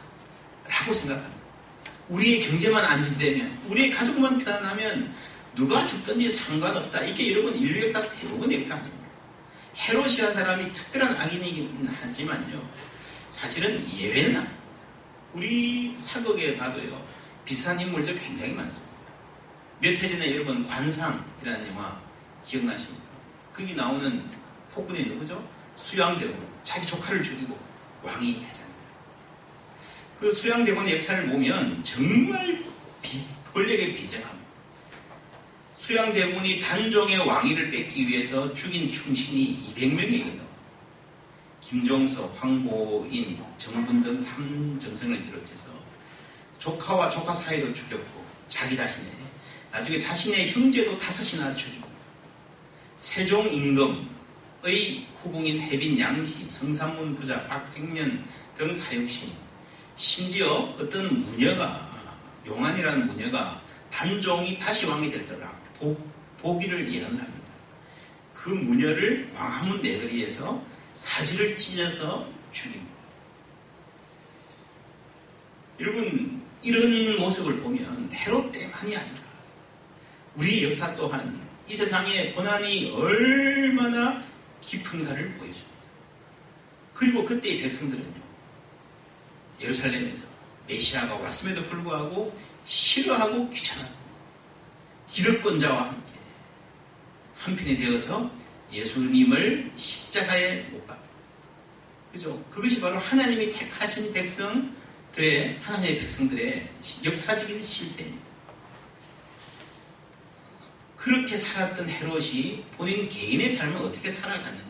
라고 0.68 0.94
생각합니다. 0.94 1.38
우리의 2.10 2.42
경제만 2.42 2.84
안정되면, 2.84 3.60
우리의 3.68 3.92
가족만 3.92 4.40
편안하면 4.40 5.14
누가 5.56 5.86
죽든지 5.86 6.30
상관없다. 6.30 7.04
이게 7.06 7.32
여러분 7.32 7.56
인류 7.56 7.84
역사 7.84 8.02
대부분 8.12 8.52
역사 8.52 8.76
아닙니다. 8.76 9.08
헤롯이라는 9.78 10.34
사람이 10.34 10.72
특별한 10.72 11.16
악인이긴 11.16 11.88
하지만요. 11.88 12.87
사실은 13.42 13.86
예외는 13.98 14.36
아닙니다. 14.38 14.58
우리 15.34 15.96
사극에 15.98 16.58
봐도요. 16.58 17.06
비슷한 17.46 17.80
인물들 17.80 18.16
굉장히 18.20 18.54
많습니다. 18.54 18.98
몇 19.80 19.94
해 19.94 20.08
전에 20.10 20.34
여러분 20.36 20.66
관상이라는 20.66 21.68
영화 21.68 22.02
기억나십니까? 22.44 23.04
거기 23.54 23.74
나오는 23.76 24.24
폭군이 24.74 25.04
누구죠? 25.06 25.48
수양대군. 25.76 26.36
자기 26.64 26.86
조카를 26.88 27.22
죽이고 27.24 27.58
왕이 28.02 28.42
되잖아요. 28.42 28.68
그 30.20 30.32
수양대군의 30.32 30.96
역사를 30.96 31.30
보면 31.30 31.84
정말 31.84 32.64
비, 33.04 33.24
권력의 33.54 33.94
비정함. 33.96 34.36
수양대군이 35.78 36.60
단종의 36.62 37.20
왕위를 37.20 37.70
뺏기 37.70 38.08
위해서 38.08 38.52
죽인 38.56 38.90
충신이 38.90 39.74
200명에 39.76 40.12
이른다. 40.12 40.44
김종서, 41.70 42.28
황보인, 42.40 43.44
정분 43.58 44.02
등 44.02 44.18
3정성을 44.18 45.26
비롯해서 45.26 45.66
조카와 46.60 47.10
조카 47.10 47.34
사이도 47.34 47.74
죽였고 47.74 48.26
자기 48.48 48.78
자신의 48.78 49.12
나중에 49.70 49.98
자신의 49.98 50.52
형제도 50.52 50.98
다섯이나 50.98 51.54
죽입니다. 51.58 51.88
세종 52.96 53.50
임금의 53.50 55.08
후궁인 55.22 55.60
해빈 55.60 56.00
양씨, 56.00 56.48
성산문 56.48 57.16
부자 57.16 57.46
박백년 57.50 58.24
등 58.56 58.74
사육신 58.74 59.34
심지어 59.96 60.48
어떤 60.80 61.20
무녀가 61.20 61.86
용안이라는 62.46 63.08
무녀가 63.08 63.62
단종이 63.92 64.58
다시 64.58 64.86
왕이 64.86 65.12
될 65.12 65.28
거라 65.28 65.52
복, 65.80 66.00
보기를 66.38 66.90
예언을 66.90 67.22
합니다. 67.22 67.48
그 68.34 68.52
무녀를 68.52 69.30
광화문 69.36 69.82
내거리에서 69.82 70.77
사지를 70.98 71.56
찢어서 71.56 72.28
죽입니다. 72.52 72.98
여러분 75.80 76.44
이런 76.64 77.20
모습을 77.20 77.62
보면 77.62 78.10
헤롯 78.12 78.52
때만이 78.52 78.98
아니라 78.98 79.22
우리 80.36 80.64
역사 80.64 80.96
또한 80.96 81.40
이 81.70 81.76
세상의 81.76 82.34
고난이 82.34 82.92
얼마나 82.96 84.24
깊은가를 84.62 85.34
보여줍니다. 85.34 85.78
그리고 86.96 87.24
그때의 87.24 87.62
백성들은요 87.62 88.24
예루살렘에서 89.62 90.26
메시아가 90.68 91.16
왔음에도 91.18 91.64
불구하고 91.66 92.36
싫어하고 92.66 93.52
귀찮았던 93.52 93.98
기득권자와 95.10 95.90
함께 95.90 96.14
한편이 97.36 97.78
되어서 97.78 98.32
예수님을 98.72 99.72
십자가에 99.76 100.64
못 100.64 100.86
박아요. 100.88 101.08
그죠? 102.12 102.46
그것이 102.50 102.82
바로 102.82 102.98
하나님이 102.98 103.52
택하신 103.52 104.14
백성들의 104.14 105.60
하나님의 105.62 106.00
백성들의 106.00 106.70
역사적인 107.06 107.62
실패입니다. 107.62 108.28
그렇게 110.96 111.38
살았던 111.38 111.88
헤롯이 111.88 112.66
본인 112.76 113.08
개인의 113.08 113.52
삶을 113.52 113.78
어떻게 113.78 114.10
살아갔는가? 114.10 114.68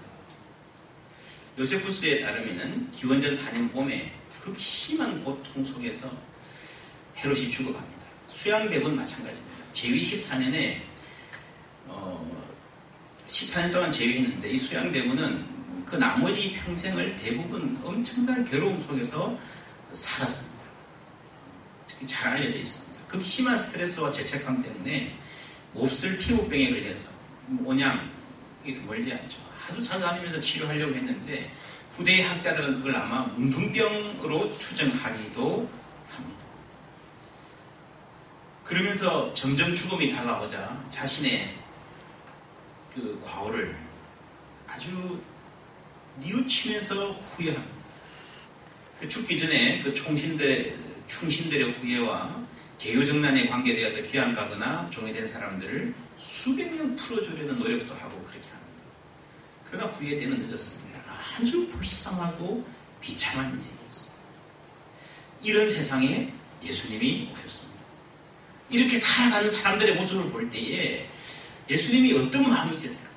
요세푸스에 1.57 2.21
따르면 2.21 2.91
기원전 2.91 3.33
4년 3.33 3.71
봄에 3.71 4.13
극심한 4.39 5.23
고통 5.23 5.65
속에서 5.65 6.11
헤롯이 7.17 7.49
죽어갑니다. 7.49 8.05
수양대군 8.27 8.95
마찬가지입니다. 8.95 9.71
제위 9.71 9.99
14년에 9.99 10.81
어, 10.81 10.86
14년 13.27 13.73
동안 13.73 13.91
제위했는데 13.91 14.49
이 14.49 14.57
수양대군은 14.57 15.85
그 15.85 15.95
나머지 15.95 16.53
평생을 16.53 17.15
대부분 17.15 17.79
엄청난 17.83 18.43
괴로움 18.45 18.79
속에서 18.79 19.37
살았습니다. 19.91 20.57
특히 21.85 22.07
잘 22.07 22.33
알려져 22.33 22.57
있습니다. 22.57 23.03
극심한 23.07 23.55
스트레스와 23.55 24.11
죄책감 24.11 24.61
때문에 24.61 25.15
몹쓸 25.73 26.17
피부병에 26.17 26.69
걸려서 26.71 27.11
온양 27.63 28.09
여기서 28.61 28.85
멀지 28.85 29.11
않죠. 29.13 29.37
하도 29.59 29.81
찾아다니면서 29.81 30.39
치료하려고 30.39 30.93
했는데 30.95 31.51
후대의 31.91 32.23
학자들은 32.23 32.75
그걸 32.75 32.95
아마 32.95 33.21
문둥병으로 33.35 34.57
추정하기도 34.57 35.69
합니다. 36.09 36.43
그러면서 38.63 39.33
점점 39.33 39.73
죽음이 39.73 40.13
다가오자 40.13 40.85
자신의 40.89 41.56
그 42.97 43.21
과오를 43.23 43.77
아주 44.65 45.21
뉘우치면서 46.19 47.11
후회합니다. 47.11 47.77
그 48.99 49.07
죽기 49.07 49.37
전에 49.37 49.83
그 49.83 49.93
총신들, 49.93 50.75
충신들의 51.05 51.73
후회와 51.73 52.43
개요정난에 52.79 53.49
관계되어서 53.49 54.01
귀양 54.09 54.33
가거나 54.33 54.89
종이된 54.89 55.27
사람들을 55.27 55.93
수백 56.17 56.73
명 56.73 56.95
풀어주려는 56.95 57.59
노력도 57.59 57.93
하고 57.93 58.17
그렇게 58.23 58.49
합니다. 58.49 58.83
그러나 59.65 59.85
후회 59.85 60.17
때는 60.17 60.39
늦었습니다. 60.39 60.99
아주 61.37 61.69
불쌍하고 61.69 62.65
비참한 62.99 63.51
인생이었어요. 63.51 64.13
이런 65.43 65.69
세상에 65.69 66.33
예수님이 66.63 67.29
오셨습니다. 67.31 67.77
이렇게 68.71 68.97
살아가는 68.97 69.47
사람들의 69.47 69.95
모습을 69.95 70.31
볼 70.31 70.49
때에 70.49 71.07
예수님이 71.69 72.13
어떤 72.13 72.49
마음이셨을까? 72.49 73.09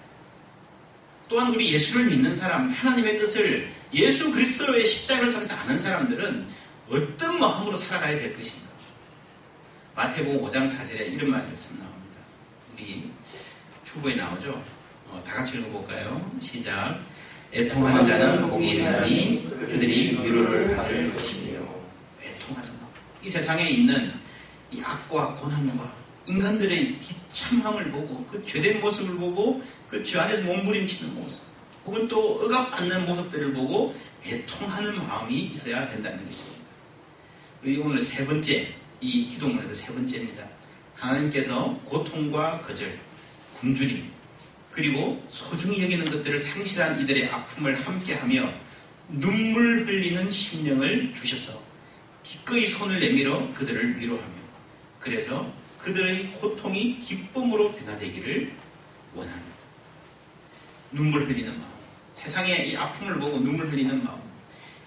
또한 1.28 1.54
우리 1.54 1.72
예수를 1.72 2.06
믿는 2.06 2.34
사람, 2.34 2.68
하나님의 2.68 3.18
뜻을 3.18 3.70
예수 3.94 4.32
그리스도의 4.32 4.84
십자가를 4.84 5.32
통해서 5.32 5.56
아는 5.56 5.78
사람들은 5.78 6.46
어떤 6.90 7.38
마음으로 7.38 7.76
살아가야 7.76 8.18
될 8.18 8.36
것인가? 8.36 8.68
마태복음 9.94 10.44
5장 10.44 10.68
4절에 10.68 11.12
이런 11.12 11.30
말이 11.30 11.46
참 11.56 11.78
나옵니다. 11.78 12.18
우리 12.74 13.10
초보에 13.84 14.16
나오죠? 14.16 14.62
어, 15.08 15.22
다 15.26 15.34
같이 15.34 15.58
읽어볼까요? 15.58 16.38
시작. 16.40 17.00
애통하는 17.52 18.04
자는 18.04 18.48
복이 18.48 18.70
있나니 18.76 19.48
그들이 19.50 20.18
위로를 20.22 20.74
받을 20.76 21.12
것이니요. 21.12 21.84
애통하는 22.22 22.68
마음. 22.80 22.92
이 23.22 23.28
세상에 23.28 23.68
있는 23.68 24.12
이 24.70 24.80
악과 24.84 25.34
고난과 25.34 25.99
인간들의 26.30 26.98
비참함을 26.98 27.90
보고 27.90 28.24
그 28.26 28.44
죄된 28.44 28.80
모습을 28.80 29.16
보고 29.16 29.62
그 29.88 30.02
죄 30.04 30.18
안에서 30.18 30.44
몸부림치는 30.44 31.14
모습 31.14 31.42
혹은 31.84 32.06
또 32.06 32.44
억압받는 32.44 33.06
모습들을 33.06 33.52
보고 33.54 33.94
애통하는 34.24 34.96
마음이 35.06 35.34
있어야 35.46 35.88
된다는 35.88 36.24
것입니다. 36.24 36.60
우리 37.62 37.76
오늘 37.78 38.00
세 38.00 38.24
번째 38.26 38.74
이 39.00 39.26
기도문에서 39.26 39.72
세 39.74 39.92
번째입니다. 39.92 40.46
하나님께서 40.94 41.80
고통과 41.84 42.60
거절, 42.60 42.98
굶주림, 43.54 44.10
그리고 44.70 45.24
소중히 45.28 45.82
여기는 45.82 46.10
것들을 46.10 46.38
상실한 46.38 47.00
이들의 47.00 47.28
아픔을 47.30 47.86
함께하며 47.86 48.52
눈물 49.08 49.86
흘리는 49.86 50.30
심령을 50.30 51.12
주셔서 51.14 51.60
기꺼이 52.22 52.66
손을 52.66 53.00
내밀어 53.00 53.52
그들을 53.54 53.98
위로하며 53.98 54.34
그래서 55.00 55.50
그들의 55.82 56.34
고통이 56.34 56.98
기쁨으로 56.98 57.72
변화되기를 57.72 58.52
원합니다. 59.14 59.50
눈물 60.92 61.26
흘리는 61.26 61.50
마음, 61.52 61.70
세상의 62.12 62.70
이 62.70 62.76
아픔을 62.76 63.18
보고 63.18 63.38
눈물 63.38 63.70
흘리는 63.70 64.04
마음, 64.04 64.18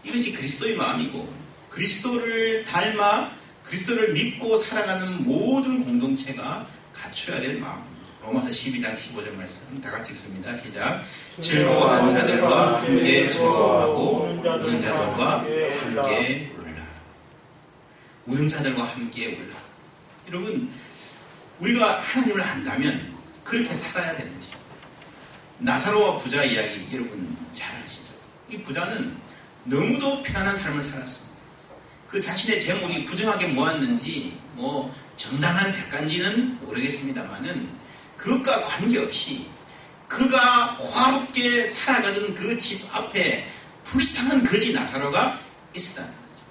이것이 0.03 0.33
그리스도의 0.33 0.75
마음이고 0.75 1.33
그리스도를 1.69 2.65
닮아 2.65 3.31
그리스도를 3.63 4.13
믿고 4.13 4.57
살아가는 4.57 5.23
모든 5.23 5.83
공동체가 5.83 6.67
갖춰야 6.93 7.39
될 7.39 7.59
마음입니다. 7.59 7.93
로마서 8.21 8.49
12장 8.49 8.95
15절 8.95 9.33
말씀 9.35 9.81
다 9.81 9.91
같이 9.91 10.11
읽습니다. 10.11 10.53
시작. 10.55 11.03
즐거워하는 11.39 12.09
자들과 12.09 12.83
함께 12.83 13.27
즐거워하고 13.27 14.23
우는 14.43 14.79
자들과 14.79 15.39
함께 15.39 16.51
울라. 16.57 16.73
우는 18.25 18.47
자들과 18.47 18.83
함께 18.83 19.27
울라. 19.27 19.55
여러분, 20.29 20.71
우리가 21.63 22.01
하나님을 22.01 22.41
안다면 22.41 23.13
그렇게 23.43 23.73
살아야 23.73 24.15
되는 24.17 24.35
것이죠. 24.37 24.57
나사로와 25.59 26.17
부자 26.17 26.43
이야기 26.43 26.87
여러분 26.91 27.37
잘 27.53 27.81
아시죠? 27.81 28.11
이 28.49 28.61
부자는 28.61 29.15
너무도 29.63 30.21
편안한 30.23 30.55
삶을 30.55 30.81
살았습니다. 30.81 31.33
그 32.09 32.19
자신의 32.19 32.59
재물이 32.59 33.05
부정하게 33.05 33.47
모았는지 33.47 34.37
뭐 34.53 34.93
정당한 35.15 35.71
대가인지는 35.71 36.59
모르겠습니다만은 36.65 37.69
그것과 38.17 38.65
관계없이 38.65 39.47
그가 40.07 40.75
화롭게 40.75 41.65
살아가던 41.65 42.35
그 42.35 42.59
집 42.59 42.85
앞에 42.95 43.47
불쌍한 43.83 44.43
거지 44.43 44.73
나사로가 44.73 45.39
있었다는 45.75 46.09
거죠. 46.11 46.41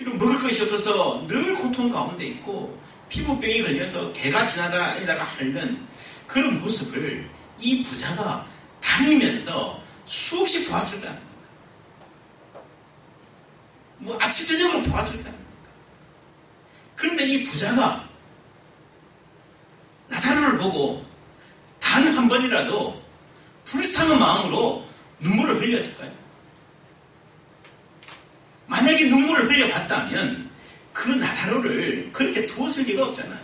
이런 0.00 0.18
먹을 0.18 0.38
것이 0.38 0.62
없어서 0.62 1.26
늘 1.26 1.54
고통 1.54 1.88
가운데 1.88 2.26
있고 2.26 2.78
피부병이 3.10 3.62
걸려서 3.62 4.12
개가 4.12 4.46
지나다니다가 4.46 5.24
핥는 5.24 5.86
그런 6.26 6.60
모습을 6.60 7.28
이 7.58 7.82
부자가 7.82 8.46
다니면서 8.80 9.82
수없이 10.06 10.66
보았을 10.68 11.00
거 11.02 11.08
아닙니까? 11.08 11.30
뭐 13.98 14.18
아침 14.20 14.46
저녁으로 14.46 14.82
보았을 14.84 15.22
거 15.22 15.28
아닙니까? 15.28 15.70
그런데 16.96 17.26
이 17.26 17.44
부자가 17.44 18.08
나사로를 20.08 20.58
보고 20.58 21.04
단 21.78 22.06
한 22.16 22.28
번이라도 22.28 23.02
불쌍한 23.64 24.18
마음으로 24.18 24.86
눈물을 25.20 25.60
흘렸을까요? 25.62 26.12
만약에 28.66 29.08
눈물을 29.08 29.50
흘려봤다면 29.50 30.49
그 30.92 31.08
나사로를 31.08 32.10
그렇게 32.12 32.46
두었을 32.46 32.84
리가 32.84 33.06
없잖아요. 33.06 33.40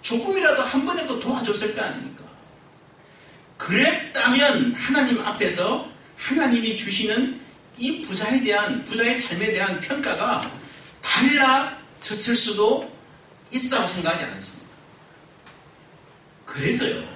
조금이라도 0.00 0.62
한 0.62 0.84
번이라도 0.84 1.18
도와줬을 1.18 1.74
거 1.74 1.82
아닙니까? 1.82 2.24
그랬다면 3.56 4.74
하나님 4.74 5.20
앞에서 5.20 5.88
하나님이 6.16 6.76
주시는 6.76 7.40
이 7.78 8.02
부자에 8.02 8.42
대한 8.42 8.84
부자의 8.84 9.16
삶에 9.16 9.52
대한 9.52 9.80
평가가 9.80 10.50
달라졌을 11.00 12.36
수도 12.36 12.92
있다고 13.50 13.86
생각하지 13.86 14.24
않았습니까? 14.24 14.66
그래서요, 16.44 17.08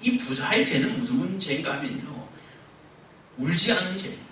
이 0.00 0.18
부자의 0.18 0.64
죄는 0.64 0.98
무슨 0.98 1.16
문제인가 1.16 1.74
하면요, 1.74 2.28
울지 3.36 3.72
않는 3.72 3.96
죄입니다. 3.96 4.22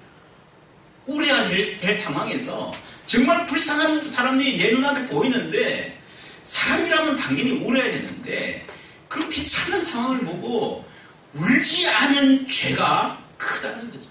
우리가 1.06 1.44
될, 1.48 1.78
될 1.80 1.96
상황에서 1.96 2.72
정말 3.10 3.44
불쌍한 3.44 4.06
사람들이 4.06 4.56
내 4.56 4.70
눈앞에 4.70 5.06
보이는데 5.06 6.00
사람이라면 6.44 7.16
당연히 7.16 7.50
울어야 7.58 7.82
되는데 7.82 8.64
그 9.08 9.28
비참한 9.28 9.82
상황을 9.82 10.20
보고 10.20 10.84
울지 11.32 11.88
않은 11.88 12.46
죄가 12.46 13.20
크다는 13.36 13.90
거죠. 13.90 14.08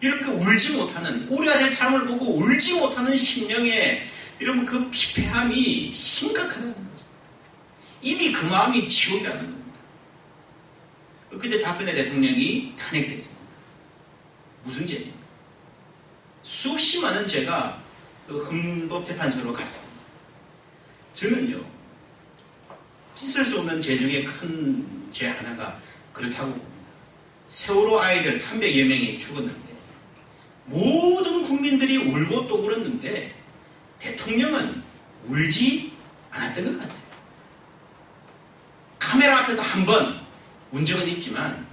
이렇게 0.00 0.24
울지 0.24 0.78
못하는, 0.78 1.28
울어야 1.28 1.58
될 1.58 1.70
사람을 1.70 2.06
보고 2.06 2.38
울지 2.38 2.78
못하는 2.78 3.14
심령의 3.14 4.08
이런 4.40 4.64
그 4.64 4.88
피폐함이 4.90 5.92
심각하다는 5.92 6.72
거죠. 6.72 7.04
이미 8.00 8.32
그 8.32 8.46
마음이 8.46 8.88
지옥이라는 8.88 9.42
겁니다. 9.42 9.78
그때 11.38 11.60
박근혜 11.60 11.92
대통령이 11.92 12.72
탄핵됐습니다. 12.78 13.46
무슨 14.62 14.86
죄입니까? 14.86 15.11
수없이 16.42 17.00
많은 17.00 17.26
죄가 17.26 17.82
그 18.26 18.36
헌법재판소로 18.36 19.52
갔습니다. 19.52 19.92
저는요, 21.12 21.64
씻을 23.14 23.44
수 23.44 23.58
없는 23.60 23.80
죄 23.80 23.96
중에 23.96 24.24
큰 24.24 25.02
죄 25.12 25.28
하나가 25.28 25.78
그렇다고 26.12 26.50
봅니다. 26.50 26.88
세월호 27.46 28.00
아이들 28.00 28.34
300여 28.34 28.86
명이 28.86 29.18
죽었는데, 29.18 29.72
모든 30.64 31.42
국민들이 31.42 31.98
울고 31.98 32.48
또 32.48 32.56
울었는데, 32.56 33.34
대통령은 33.98 34.82
울지 35.26 35.92
않았던 36.30 36.64
것 36.64 36.78
같아요. 36.80 37.02
카메라 38.98 39.40
앞에서 39.40 39.60
한 39.60 39.84
번 39.84 40.22
운 40.72 40.82
적은 40.84 41.06
있지만, 41.08 41.66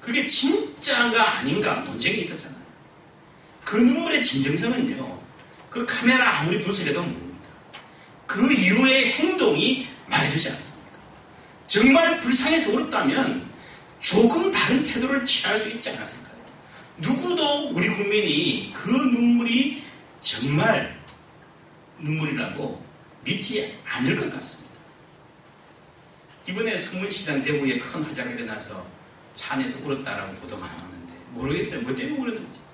그게 0.00 0.26
진짜인가 0.26 1.38
아닌가 1.38 1.76
논쟁이 1.82 2.18
있었잖아요. 2.18 2.51
그 3.72 3.78
눈물의 3.78 4.22
진정성은요, 4.22 5.22
그 5.70 5.86
카메라 5.86 6.40
아무리 6.40 6.60
분석해도 6.60 7.00
모릅니다. 7.00 7.48
그 8.26 8.52
이후의 8.52 9.12
행동이 9.12 9.88
말해주지 10.08 10.50
않습니까? 10.50 10.98
정말 11.66 12.20
불쌍해서 12.20 12.70
울었다면 12.70 13.50
조금 13.98 14.52
다른 14.52 14.84
태도를 14.84 15.24
취할 15.24 15.58
수 15.58 15.70
있지 15.70 15.88
않았을까요? 15.88 16.36
누구도 16.98 17.70
우리 17.70 17.88
국민이 17.88 18.74
그 18.74 18.90
눈물이 18.90 19.82
정말 20.20 21.00
눈물이라고 21.98 22.84
믿지 23.24 23.74
않을 23.86 24.16
것 24.16 24.30
같습니다. 24.34 24.70
이번에 26.46 26.76
성문시장 26.76 27.42
대구에 27.42 27.78
큰 27.78 28.02
화재가 28.02 28.32
일어나서 28.32 28.86
차 29.32 29.54
안에서 29.54 29.78
울었다라고 29.82 30.34
보도가 30.34 30.66
나왔는데 30.66 31.14
모르겠어요. 31.30 31.80
뭐 31.80 31.94
때문에 31.94 32.20
울었는지. 32.20 32.71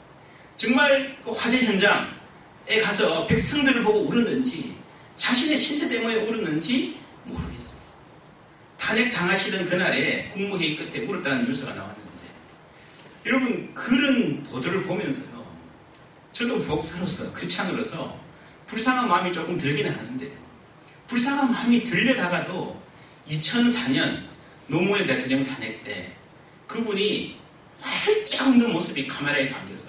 정말 0.59 1.16
그 1.23 1.31
화재 1.31 1.64
현장에 1.64 2.81
가서 2.83 3.29
백성들을 3.29 3.81
보고 3.83 4.01
울었는지 4.01 4.77
자신의 5.14 5.57
신세 5.57 5.88
때문에 5.88 6.16
울었는지 6.16 6.99
모르겠어요. 7.25 7.81
탄핵 8.77 9.12
당하시던 9.12 9.68
그날에 9.68 10.29
국무회의 10.29 10.75
끝에 10.75 11.07
울었다는 11.07 11.47
뉴스가 11.47 11.75
나왔는데 11.75 12.23
여러분 13.27 13.73
그런 13.73 14.42
보도를 14.42 14.83
보면서요. 14.83 15.47
저도 16.33 16.59
목사로서 16.59 17.33
크리스찬으로서 17.33 18.18
불쌍한 18.66 19.09
마음이 19.09 19.33
조금 19.33 19.57
들기는 19.57 19.94
하는데 19.94 20.29
불쌍한 21.07 21.53
마음이 21.53 21.85
들려다가도 21.85 22.83
2004년 23.29 24.25
노무현 24.66 25.07
대통령 25.07 25.44
탄핵 25.44 25.85
때 25.85 26.12
그분이 26.66 27.38
활짝 27.81 28.49
웃는 28.49 28.73
모습이 28.73 29.07
카메라에 29.07 29.49
담겨서 29.51 29.88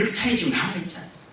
역사에 0.00 0.34
지금 0.34 0.52
남아있지 0.52 0.96
않습니다. 0.96 1.30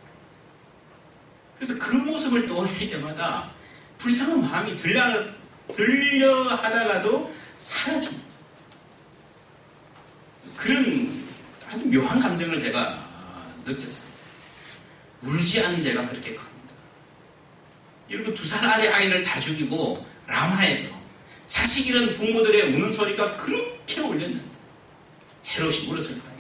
그래서 1.57 1.79
그 1.79 1.95
모습을 1.95 2.45
떠올릴 2.45 2.89
때마다 2.89 3.51
불쌍한 3.97 4.41
마음이 4.41 4.75
들려, 4.77 5.23
들려 5.73 6.43
하다가도 6.43 7.33
사라집니다. 7.57 8.27
그런 10.55 11.27
아주 11.67 11.85
묘한 11.87 12.19
감정을 12.19 12.59
제가 12.59 13.05
느꼈어요. 13.65 14.11
울지 15.23 15.63
않은 15.65 15.81
죄가 15.81 16.07
그렇게 16.07 16.35
큽니다. 16.35 16.47
여러분 18.11 18.33
두 18.33 18.45
살 18.47 18.63
아래 18.63 18.87
아이를 18.89 19.23
다 19.23 19.39
죽이고 19.39 20.05
라마에서 20.27 20.95
자식 21.47 21.87
잃은 21.87 22.13
부모들의 22.15 22.73
우는 22.73 22.93
소리가 22.93 23.37
그렇게 23.37 24.01
울렸는데 24.01 24.43
헤롯이 25.47 25.87
울었을까요? 25.87 26.36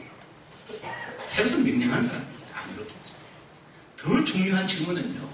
헤롯은 1.37 1.63
명령한 1.63 2.01
사람입니다. 2.01 2.59
안 2.59 2.69
울었겠죠. 2.75 3.13
더 3.95 4.23
중요한 4.23 4.65
질문은요. 4.65 5.27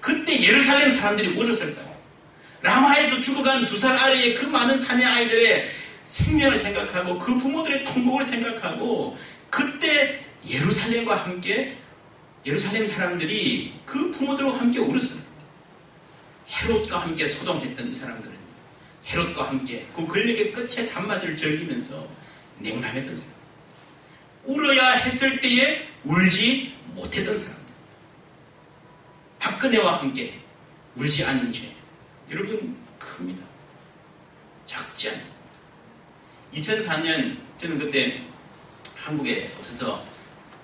그때 0.00 0.40
예루살렘 0.42 0.96
사람들이 0.96 1.36
울었을까요? 1.36 1.94
라마에서 2.62 3.20
죽어간 3.20 3.66
두 3.66 3.76
살 3.76 3.94
아래의 3.94 4.34
그 4.36 4.46
많은 4.46 4.76
사내 4.78 5.04
아이들의 5.04 5.70
생명을 6.06 6.56
생각하고 6.56 7.18
그 7.18 7.36
부모들의 7.36 7.84
통곡을 7.84 8.24
생각하고 8.24 9.16
그때 9.50 10.24
예루살렘과 10.48 11.16
함께 11.16 11.76
예루살렘 12.46 12.86
사람들이 12.86 13.74
그 13.86 14.10
부모들과 14.10 14.58
함께 14.58 14.78
울었어요. 14.78 15.22
헤롯과 16.50 16.98
함께 17.02 17.26
소동했던 17.26 17.88
이 17.88 17.94
사람들은 17.94 18.34
헤롯과 19.06 19.48
함께 19.48 19.86
그 19.94 20.06
권력의 20.06 20.52
끝에 20.52 20.88
단맛을 20.88 21.36
즐기면서 21.36 22.06
냉담했던 22.58 23.14
사람. 23.14 23.33
울어야 24.46 24.92
했을 24.92 25.40
때에 25.40 25.88
울지 26.04 26.74
못했던 26.88 27.36
사람들. 27.36 27.64
박근혜와 29.38 30.00
함께 30.00 30.40
울지 30.96 31.24
않은 31.24 31.52
죄. 31.52 31.74
여러분 32.30 32.76
큽니다. 32.98 33.44
작지 34.66 35.10
않습니다. 35.10 35.44
2004년 36.54 37.36
저는 37.58 37.78
그때 37.78 38.22
한국에 38.96 39.52
없어서 39.58 40.04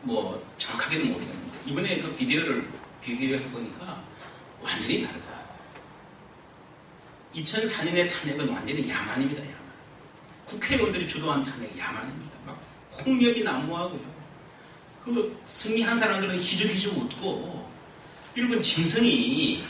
뭐 0.03 0.47
정확하게는 0.57 1.13
모르겠는데 1.13 1.59
이번에 1.67 2.01
그 2.01 2.15
비디오를 2.15 2.67
비교해 3.03 3.43
보니까 3.51 4.03
완전히 4.61 5.03
다르다. 5.07 5.29
2004년의 7.35 8.13
탄핵은 8.13 8.49
완전히 8.49 8.89
야만입니다. 8.89 9.43
야만. 9.43 9.61
국회의원들이 10.47 11.07
주도한 11.07 11.45
탄핵 11.45 11.77
야만입니다. 11.79 12.30
막 12.91 13.05
폭력이 13.05 13.43
난무하고요. 13.43 14.21
그 15.05 15.41
승리한 15.45 15.97
사람들은 15.97 16.37
희죽희죽 16.37 16.97
웃고 16.97 17.71
여러분 18.37 18.61
짐승이 18.61 19.65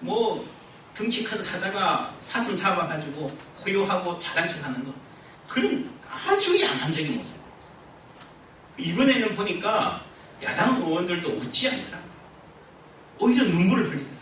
뭐 0.00 0.46
덩치 0.94 1.24
큰 1.24 1.40
사자가 1.40 2.14
사슴 2.18 2.56
잡아가지고 2.56 3.36
호요하고 3.64 4.18
잘난 4.18 4.46
척하는 4.46 4.84
거 4.84 4.92
그런 5.48 5.90
아주 6.08 6.60
야만적인 6.60 7.16
모습. 7.16 7.34
이번에는 8.78 9.36
보니까 9.36 10.04
야당 10.42 10.82
의원들도 10.82 11.28
웃지 11.28 11.68
않더라고요. 11.68 12.14
오히려 13.18 13.44
눈물을 13.44 13.84
흘리더라고요. 13.84 14.14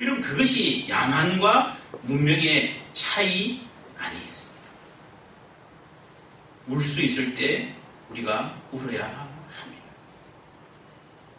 여러분 0.00 0.20
그것이 0.20 0.88
야만과 0.88 1.76
문명의 2.02 2.80
차이 2.92 3.66
아니겠습니까? 3.96 4.58
울 6.68 6.80
수 6.82 7.00
있을 7.00 7.34
때 7.34 7.74
우리가 8.10 8.54
울어야 8.72 9.04
합니다. 9.04 9.84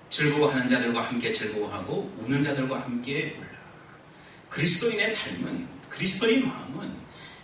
즐거워하는 0.10 0.68
자들과 0.68 1.02
함께 1.08 1.32
즐거워하고 1.32 2.16
우는 2.20 2.42
자들과 2.44 2.82
함께 2.82 3.36
울라. 3.38 3.50
그리스도인의 4.50 5.12
삶은 5.12 5.68
그리스도의 5.90 6.40
마음은 6.42 6.92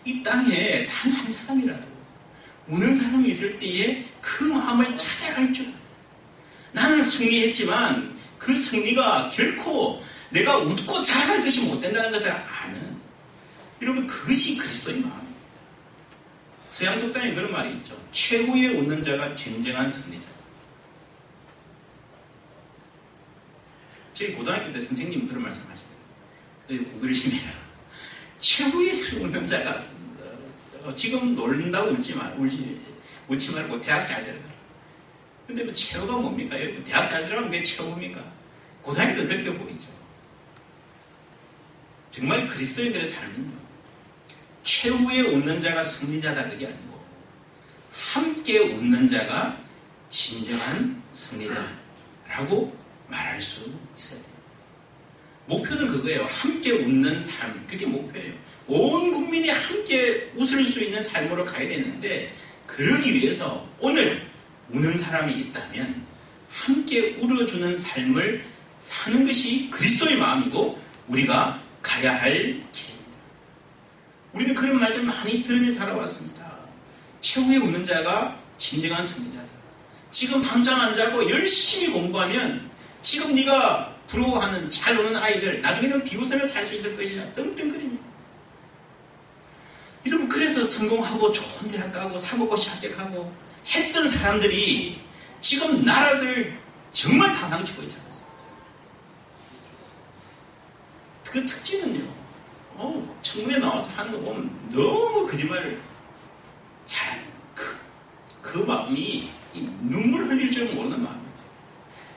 이 0.06 0.24
땅에 0.24 0.86
단 0.86 1.12
한 1.12 1.30
사람이라도 1.32 1.86
우는 2.68 2.96
사람이 2.96 3.30
있을 3.30 3.60
때에 3.60 4.06
그 4.22 4.44
마음을 4.46 4.96
찾아갈 4.96 5.54
줄 5.54 5.72
나는 6.72 7.02
승리했지만 7.04 8.18
그 8.40 8.56
승리가 8.56 9.30
결코 9.30 10.04
내가 10.32 10.58
웃고 10.58 11.04
자랄 11.04 11.44
것이 11.44 11.68
못 11.68 11.80
된다는 11.80 12.12
것을 12.12 12.32
아는 12.32 12.98
여러분 13.82 14.08
그것이 14.08 14.58
그리스도의 14.58 15.00
마음입니다. 15.02 15.25
서양 16.66 16.98
속담에 17.00 17.34
그런 17.34 17.52
말이 17.52 17.74
있죠. 17.76 17.96
최후의 18.12 18.70
웃는 18.78 19.02
자가 19.02 19.36
진정한 19.36 19.90
승리자. 19.90 20.28
저희 24.14 24.34
고등학교 24.34 24.72
때 24.72 24.80
선생님이 24.80 25.28
그런 25.28 25.44
말씀 25.44 25.62
하시더라고요. 25.70 26.92
공부 26.92 27.08
열심히 27.08 27.38
해라. 27.38 27.54
최후의 28.40 29.02
웃는 29.02 29.46
자가 29.46 29.78
어, 30.84 30.94
지금 30.94 31.36
놀린다고 31.36 31.92
울지 31.92 32.16
말, 32.16 32.34
울지, 32.38 32.80
웃지 33.28 33.54
말고 33.54 33.82
대학 33.82 34.06
잘 34.06 34.24
들어가. 34.24 34.50
근데 35.48 35.64
뭐 35.64 35.74
최후가 35.74 36.18
뭡니까? 36.18 36.56
대학 36.84 37.10
잘 37.10 37.26
들어가면 37.26 37.52
그게 37.52 37.64
최후입니까? 37.64 38.24
고등학교 38.82 39.28
때 39.28 39.38
그렇게 39.38 39.58
보이죠. 39.58 39.88
정말 42.12 42.48
그리스도인들의 42.48 43.08
삶은요. 43.08 43.65
최후의 44.66 45.22
웃는 45.22 45.62
자가 45.62 45.84
승리자다 45.84 46.50
그게 46.50 46.66
아니고 46.66 47.06
함께 47.94 48.60
웃는 48.60 49.08
자가 49.08 49.58
진정한 50.10 51.02
승리자라고 51.14 52.76
말할 53.08 53.40
수 53.40 53.60
있어야 53.96 54.20
됩니다. 54.20 54.36
목표는 55.48 55.88
그거예요. 55.88 56.26
함께 56.26 56.72
웃는 56.72 57.20
삶. 57.20 57.66
그게 57.68 57.86
목표예요. 57.86 58.34
온 58.68 59.12
국민이 59.12 59.48
함께 59.50 60.32
웃을 60.36 60.66
수 60.66 60.84
있는 60.84 61.02
삶으로 61.02 61.46
가야 61.46 61.68
되는데 61.68 62.34
그러기 62.66 63.14
위해서 63.14 63.68
오늘 63.80 64.28
우는 64.70 64.98
사람이 64.98 65.32
있다면 65.34 66.04
함께 66.50 67.16
울어주는 67.20 67.76
삶을 67.76 68.44
사는 68.80 69.26
것이 69.26 69.70
그리스도의 69.70 70.18
마음이고 70.18 70.82
우리가 71.08 71.62
가야 71.84 72.20
할 72.20 72.64
길입니다. 72.72 72.85
우리는 74.36 74.54
그런 74.54 74.78
말들 74.80 75.02
많이 75.04 75.44
들으며 75.44 75.72
자라왔습니다. 75.72 76.46
최후의 77.22 77.58
웃는 77.60 77.84
자가 77.86 78.38
진정한 78.58 79.04
승리자다. 79.04 79.46
지금 80.12 80.42
밤잠 80.42 80.80
안 80.80 80.94
자고 80.94 81.28
열심히 81.30 81.92
공부하면 81.94 82.70
지금 83.02 83.34
네가 83.34 83.96
부러워하는 84.08 84.70
잘 84.70 84.96
노는 84.96 85.16
아이들 85.16 85.62
나중에는 85.62 86.04
비웃으며 86.04 86.46
살 86.48 86.66
수 86.66 86.74
있을 86.76 86.96
것이냐 86.98 87.34
떵떵거립니다. 87.34 88.04
여러분 90.06 90.28
그래서 90.28 90.64
성공하고 90.64 91.32
좋은 91.32 91.68
대학 91.72 91.92
가고 91.92 92.18
사법고시 92.18 92.70
합격하고 92.70 93.34
했던 93.68 94.10
사람들이 94.12 95.02
지금 95.40 95.84
나라를 95.84 96.58
정말 96.92 97.34
당황치고 97.34 97.82
있지 97.84 97.98
않습니까? 98.06 98.32
그 101.32 101.46
특징은요. 101.46 102.15
어, 103.36 103.42
청문회 103.42 103.60
나와서 103.60 103.90
하는 103.96 104.12
거 104.14 104.20
보면 104.20 104.70
너무 104.72 105.28
거짓말을 105.28 105.78
잘하는 106.86 107.24
그, 107.54 107.78
그 108.42 108.58
마음이 108.60 109.30
눈물 109.82 110.26
흘릴 110.26 110.50
줄 110.52 110.74
모르는 110.74 111.04
마음이죠. 111.04 111.44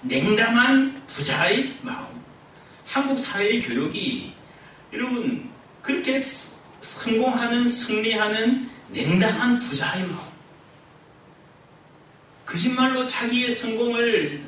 냉담한 0.02 1.06
부자의 1.06 1.76
마음. 1.82 2.06
한국 2.86 3.18
사회의 3.18 3.60
교육이 3.60 4.32
여러분 4.92 5.50
그렇게 5.82 6.18
성공하는 6.18 7.66
승리하는 7.66 8.70
냉담한 8.88 9.58
부자의 9.58 10.02
마음. 10.06 10.28
거짓말로 12.46 13.06
자기의 13.06 13.52
성공을 13.52 14.42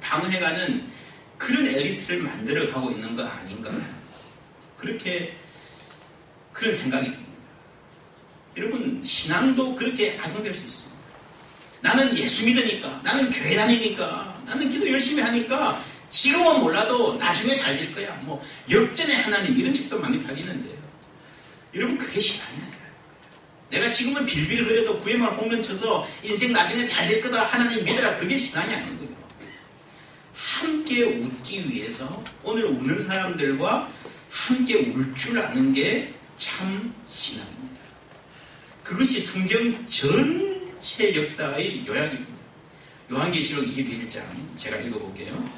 방해가는 0.00 0.96
그런 1.38 1.66
엘리트를 1.66 2.22
만들어 2.22 2.70
가고 2.70 2.90
있는 2.90 3.14
거 3.14 3.24
아닌가. 3.24 3.70
그렇게 4.76 5.34
그런 6.56 6.72
생각이 6.72 7.04
듭니다. 7.10 7.32
여러분 8.56 9.00
신앙도 9.02 9.74
그렇게 9.74 10.18
악용될 10.18 10.54
수 10.54 10.64
있습니다. 10.64 10.96
나는 11.82 12.16
예수 12.16 12.44
믿으니까, 12.46 13.00
나는 13.04 13.30
교회 13.30 13.54
다니니까, 13.54 14.42
나는 14.46 14.70
기도 14.70 14.90
열심히 14.90 15.22
하니까 15.22 15.84
지금은 16.08 16.60
몰라도 16.60 17.14
나중에 17.16 17.54
잘 17.54 17.76
될 17.76 17.94
거야. 17.94 18.14
뭐 18.22 18.42
역전의 18.70 19.14
하나님 19.16 19.58
이런 19.58 19.72
책도 19.72 19.98
많이 20.00 20.22
팔리는데요. 20.24 20.74
여러분 21.74 21.98
그게 21.98 22.18
신앙이 22.18 22.52
아니라 22.54 22.76
내가 23.70 23.90
지금은 23.90 24.24
빌빌거려도 24.24 24.98
구에만 25.00 25.34
홈런 25.34 25.60
쳐서 25.60 26.08
인생 26.22 26.52
나중에 26.52 26.86
잘 26.86 27.06
될 27.06 27.20
거다 27.20 27.44
하나님 27.44 27.84
믿으라 27.84 28.16
그게 28.16 28.36
신앙이 28.36 28.72
아닌 28.74 28.96
거예요. 28.96 29.14
함께 30.34 31.02
웃기 31.04 31.70
위해서 31.70 32.24
오늘 32.42 32.64
우는 32.64 33.00
사람들과 33.06 33.92
함께 34.30 34.76
울 34.76 35.14
줄 35.14 35.38
아는 35.38 35.74
게 35.74 36.14
참 36.36 36.94
신앙입니다. 37.04 37.80
그것이 38.82 39.18
성경 39.20 39.86
전체 39.88 41.14
역사의 41.16 41.86
요약입니다. 41.86 42.36
요한계시록 43.12 43.64
21장 43.66 44.22
제가 44.56 44.76
읽어볼게요. 44.78 45.48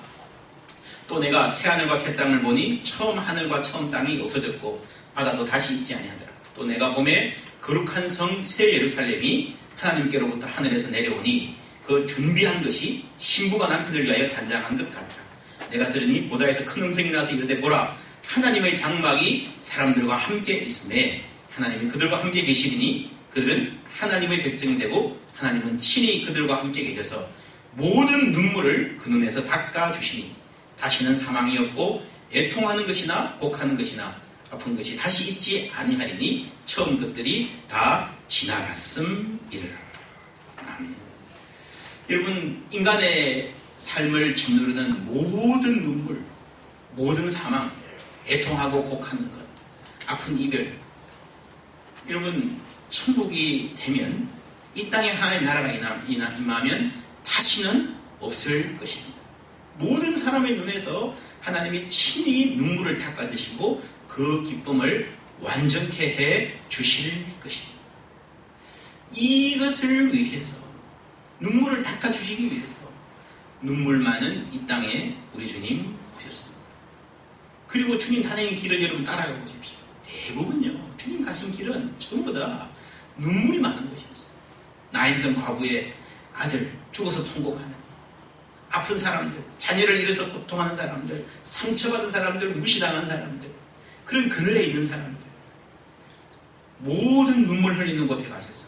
또 1.06 1.18
내가 1.18 1.50
새 1.50 1.68
하늘과 1.68 1.96
새 1.96 2.14
땅을 2.14 2.42
보니 2.42 2.82
처음 2.82 3.18
하늘과 3.18 3.62
처음 3.62 3.90
땅이 3.90 4.20
없어졌고 4.22 4.84
바다도 5.14 5.44
다시 5.44 5.74
있지 5.76 5.94
아니하더라. 5.94 6.30
또 6.54 6.64
내가 6.64 6.94
봄에 6.94 7.34
거룩한 7.60 8.08
성 8.08 8.42
새 8.42 8.74
예루살렘이 8.74 9.56
하나님께로부터 9.76 10.46
하늘에서 10.46 10.90
내려오니 10.90 11.56
그 11.86 12.06
준비한 12.06 12.62
것이 12.62 13.04
신부가 13.16 13.66
남편을 13.68 14.04
위하여 14.04 14.28
단장한 14.30 14.76
것 14.76 14.84
같더라. 14.90 15.22
내가 15.70 15.90
들으니 15.90 16.28
보좌에서 16.28 16.64
큰 16.64 16.82
음성이 16.84 17.10
나서 17.10 17.32
이르되 17.32 17.60
보라 17.60 17.96
하나님의 18.28 18.76
장막이 18.76 19.50
사람들과 19.62 20.14
함께 20.14 20.58
있음에 20.58 21.24
하나님이 21.50 21.90
그들과 21.90 22.22
함께 22.22 22.42
계시리니 22.42 23.10
그들은 23.32 23.78
하나님의 23.98 24.42
백성이 24.42 24.78
되고 24.78 25.18
하나님은 25.34 25.78
친히 25.78 26.26
그들과 26.26 26.58
함께 26.58 26.84
계셔서 26.84 27.26
모든 27.72 28.32
눈물을 28.32 28.98
그 28.98 29.08
눈에서 29.08 29.42
닦아 29.44 29.92
주시니 29.92 30.34
다시는 30.78 31.14
사망이 31.14 31.56
없고 31.58 32.06
애통하는 32.32 32.86
것이나 32.86 33.32
곡하는 33.38 33.76
것이나 33.76 34.14
아픈 34.50 34.76
것이 34.76 34.96
다시 34.96 35.32
있지 35.32 35.72
아니하리니 35.74 36.50
처음 36.66 37.00
것들이 37.00 37.50
다 37.66 38.10
지나갔음이르라. 38.26 39.74
아멘. 40.66 40.94
여러분 42.10 42.66
인간의 42.70 43.52
삶을 43.78 44.34
짓누르는 44.34 45.06
모든 45.06 45.82
눈물, 45.82 46.22
모든 46.92 47.30
사망, 47.30 47.70
애통하고 48.28 48.84
곡하는 48.84 49.30
것, 49.30 49.38
아픈 50.06 50.38
이별. 50.38 50.78
여러분 52.08 52.60
천국이 52.88 53.74
되면 53.76 54.28
이 54.74 54.88
땅에 54.90 55.10
하나님의 55.10 55.46
나라가 55.46 56.02
임하면 56.08 56.92
다시는 57.24 57.94
없을 58.20 58.76
것입니다. 58.76 59.18
모든 59.78 60.14
사람의 60.14 60.56
눈에서 60.56 61.16
하나님이 61.40 61.88
친히 61.88 62.56
눈물을 62.56 62.98
닦아주시고 62.98 63.82
그 64.08 64.42
기쁨을 64.42 65.12
완전케 65.40 66.16
해 66.16 66.54
주실 66.68 67.24
것입니다. 67.40 67.78
이것을 69.14 70.12
위해서 70.12 70.56
눈물을 71.40 71.82
닦아주시기 71.82 72.52
위해서 72.52 72.74
눈물 73.62 73.98
많은 73.98 74.52
이 74.52 74.66
땅에 74.66 75.16
우리 75.34 75.46
주님 75.46 75.96
오셨습니다. 76.16 76.57
그리고 77.68 77.96
주님 77.98 78.22
다니는 78.22 78.56
길을 78.56 78.82
여러분 78.82 79.04
따라가 79.04 79.32
보십시오. 79.38 79.76
대부분요. 80.02 80.96
주님 80.96 81.24
가신 81.24 81.52
길은 81.52 81.94
전부 81.98 82.32
다 82.32 82.68
눈물이 83.16 83.60
많은 83.60 83.88
곳이었어요. 83.90 84.30
나인성 84.90 85.34
과부의 85.34 85.94
아들 86.32 86.72
죽어서 86.90 87.22
통곡하는 87.24 87.76
아픈 88.70 88.98
사람들, 88.98 89.42
자녀를 89.58 89.98
잃어서 89.98 90.30
고통하는 90.32 90.74
사람들, 90.74 91.24
상처받은 91.42 92.10
사람들, 92.10 92.54
무시당한 92.56 93.06
사람들, 93.06 93.48
그런 94.04 94.28
그늘에 94.28 94.64
있는 94.64 94.86
사람들, 94.86 95.26
모든 96.78 97.46
눈물 97.46 97.74
흘리는 97.74 98.06
곳에 98.06 98.28
가셔서 98.28 98.64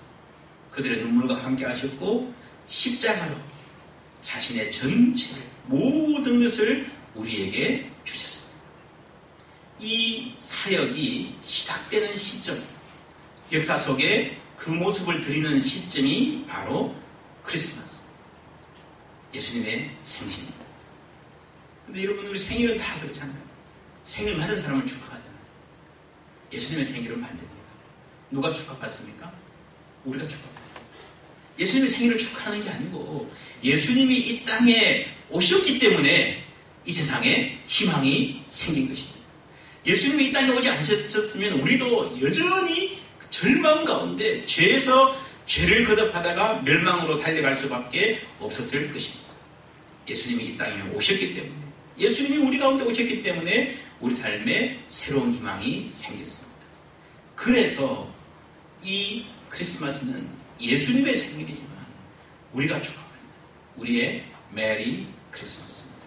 그들의 0.70 0.98
눈물과 1.00 1.44
함께 1.44 1.64
하셨고 1.64 2.32
십자가로 2.66 3.34
자신의 4.20 4.70
전체를 4.70 5.42
모든 5.66 6.42
것을 6.42 6.90
우리에게 7.14 7.90
주셨습니다. 8.04 8.39
이 9.80 10.34
사역이 10.38 11.36
시작되는 11.40 12.14
시점, 12.14 12.62
역사 13.50 13.78
속에 13.78 14.38
그 14.56 14.70
모습을 14.70 15.22
드리는 15.22 15.58
시점이 15.58 16.44
바로 16.46 16.94
크리스마스. 17.42 18.00
예수님의 19.34 19.96
생신입니다. 20.02 20.58
근데 21.86 22.04
여러분, 22.04 22.26
우리 22.26 22.38
생일은 22.38 22.76
다 22.76 23.00
그렇잖아요. 23.00 23.40
생일 24.02 24.36
맞은 24.36 24.60
사람을 24.60 24.86
축하하잖아요. 24.86 25.38
예수님의 26.52 26.84
생일은 26.84 27.20
반대입니다. 27.20 27.60
누가 28.30 28.52
축하받습니까? 28.52 29.32
우리가 30.04 30.28
축하받아요. 30.28 30.60
예수님의 31.58 31.88
생일을 31.88 32.18
축하하는 32.18 32.62
게 32.62 32.70
아니고 32.70 33.32
예수님이 33.62 34.18
이 34.18 34.44
땅에 34.44 35.06
오셨기 35.30 35.78
때문에 35.78 36.44
이 36.84 36.92
세상에 36.92 37.62
희망이 37.66 38.44
생긴 38.46 38.88
것입니다. 38.88 39.19
예수님이 39.86 40.26
이 40.26 40.32
땅에 40.32 40.50
오지 40.50 40.68
않으셨으면 40.68 41.60
우리도 41.60 42.20
여전히 42.22 43.00
절망 43.28 43.84
가운데 43.84 44.44
죄에서 44.44 45.16
죄를 45.46 45.84
거듭하다가 45.84 46.62
멸망으로 46.62 47.18
달려갈 47.18 47.56
수밖에 47.56 48.20
없었을 48.38 48.92
것입니다. 48.92 49.30
예수님이 50.08 50.44
이 50.44 50.56
땅에 50.56 50.82
오셨기 50.92 51.34
때문에 51.34 51.60
예수님이 51.98 52.36
우리 52.38 52.58
가운데 52.58 52.84
오셨기 52.84 53.22
때문에 53.22 53.76
우리 54.00 54.14
삶에 54.14 54.84
새로운 54.88 55.34
희망이 55.34 55.88
생겼습니다. 55.90 56.58
그래서 57.34 58.12
이 58.82 59.24
크리스마스는 59.48 60.28
예수님의 60.60 61.16
생일이지만 61.16 61.70
우리가 62.52 62.80
축하합니다. 62.80 63.18
우리의 63.76 64.24
메리 64.52 65.06
크리스마스입니다. 65.30 66.00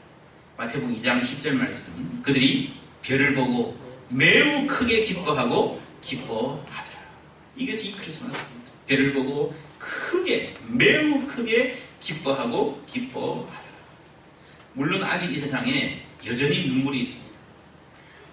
마태복음 0.57 0.95
2장 0.95 1.21
10절 1.21 1.53
말씀 1.53 2.21
그들이 2.21 2.73
별을 3.03 3.33
보고 3.33 3.77
매우 4.09 4.65
크게 4.65 5.01
기뻐하고 5.01 5.81
기뻐하더라. 6.01 7.03
이것이 7.55 7.91
크리스마스입니다. 7.91 8.71
별을 8.87 9.13
보고 9.13 9.53
크게 9.77 10.55
매우 10.67 11.25
크게 11.27 11.77
기뻐하고 11.99 12.83
기뻐하더라. 12.87 13.63
물론 14.73 15.03
아직 15.03 15.31
이 15.31 15.35
세상에 15.35 16.01
여전히 16.25 16.67
눈물이 16.67 17.01
있습니다. 17.01 17.33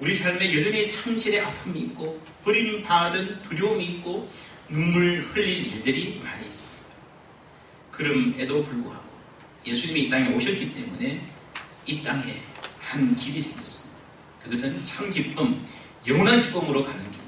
우리 0.00 0.14
삶에 0.14 0.56
여전히 0.56 0.84
상실의 0.84 1.40
아픔이 1.40 1.80
있고 1.80 2.20
버림받은 2.44 3.42
두려움이 3.42 3.84
있고 3.84 4.30
눈물 4.68 5.22
흘릴 5.32 5.66
일들이 5.66 6.20
많이 6.24 6.46
있습니다. 6.46 6.80
그럼에도 7.90 8.62
불구하고 8.62 9.10
예수님이 9.66 10.02
이 10.02 10.08
땅에 10.08 10.34
오셨기 10.34 10.72
때문에 10.72 11.20
이 11.86 12.02
땅에 12.02 12.40
한 12.78 13.14
길이 13.14 13.40
생겼습니다. 13.40 13.79
그것은 14.42 14.82
참 14.84 15.10
기쁨, 15.10 15.64
영원한 16.06 16.40
기쁨으로 16.42 16.82
가는 16.82 16.98
길입니다. 17.04 17.20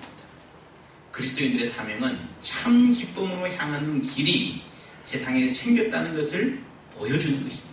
그리스도인들의 1.11 1.67
사명은 1.67 2.19
참 2.41 2.91
기쁨으로 2.93 3.47
향하는 3.55 4.01
길이 4.03 4.63
세상에 5.03 5.47
생겼다는 5.47 6.15
것을 6.15 6.59
보여주는 6.95 7.43
것입니다. 7.43 7.69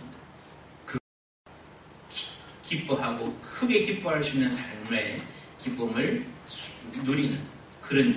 그 0.84 0.98
기- 2.10 2.28
기뻐하고 2.62 3.34
크게 3.40 3.82
기뻐할 3.84 4.22
수 4.22 4.34
있는 4.34 4.50
삶의 4.50 5.22
기쁨을 5.58 6.26
수- 6.46 6.70
누리는 7.04 7.38
그런 7.80 8.08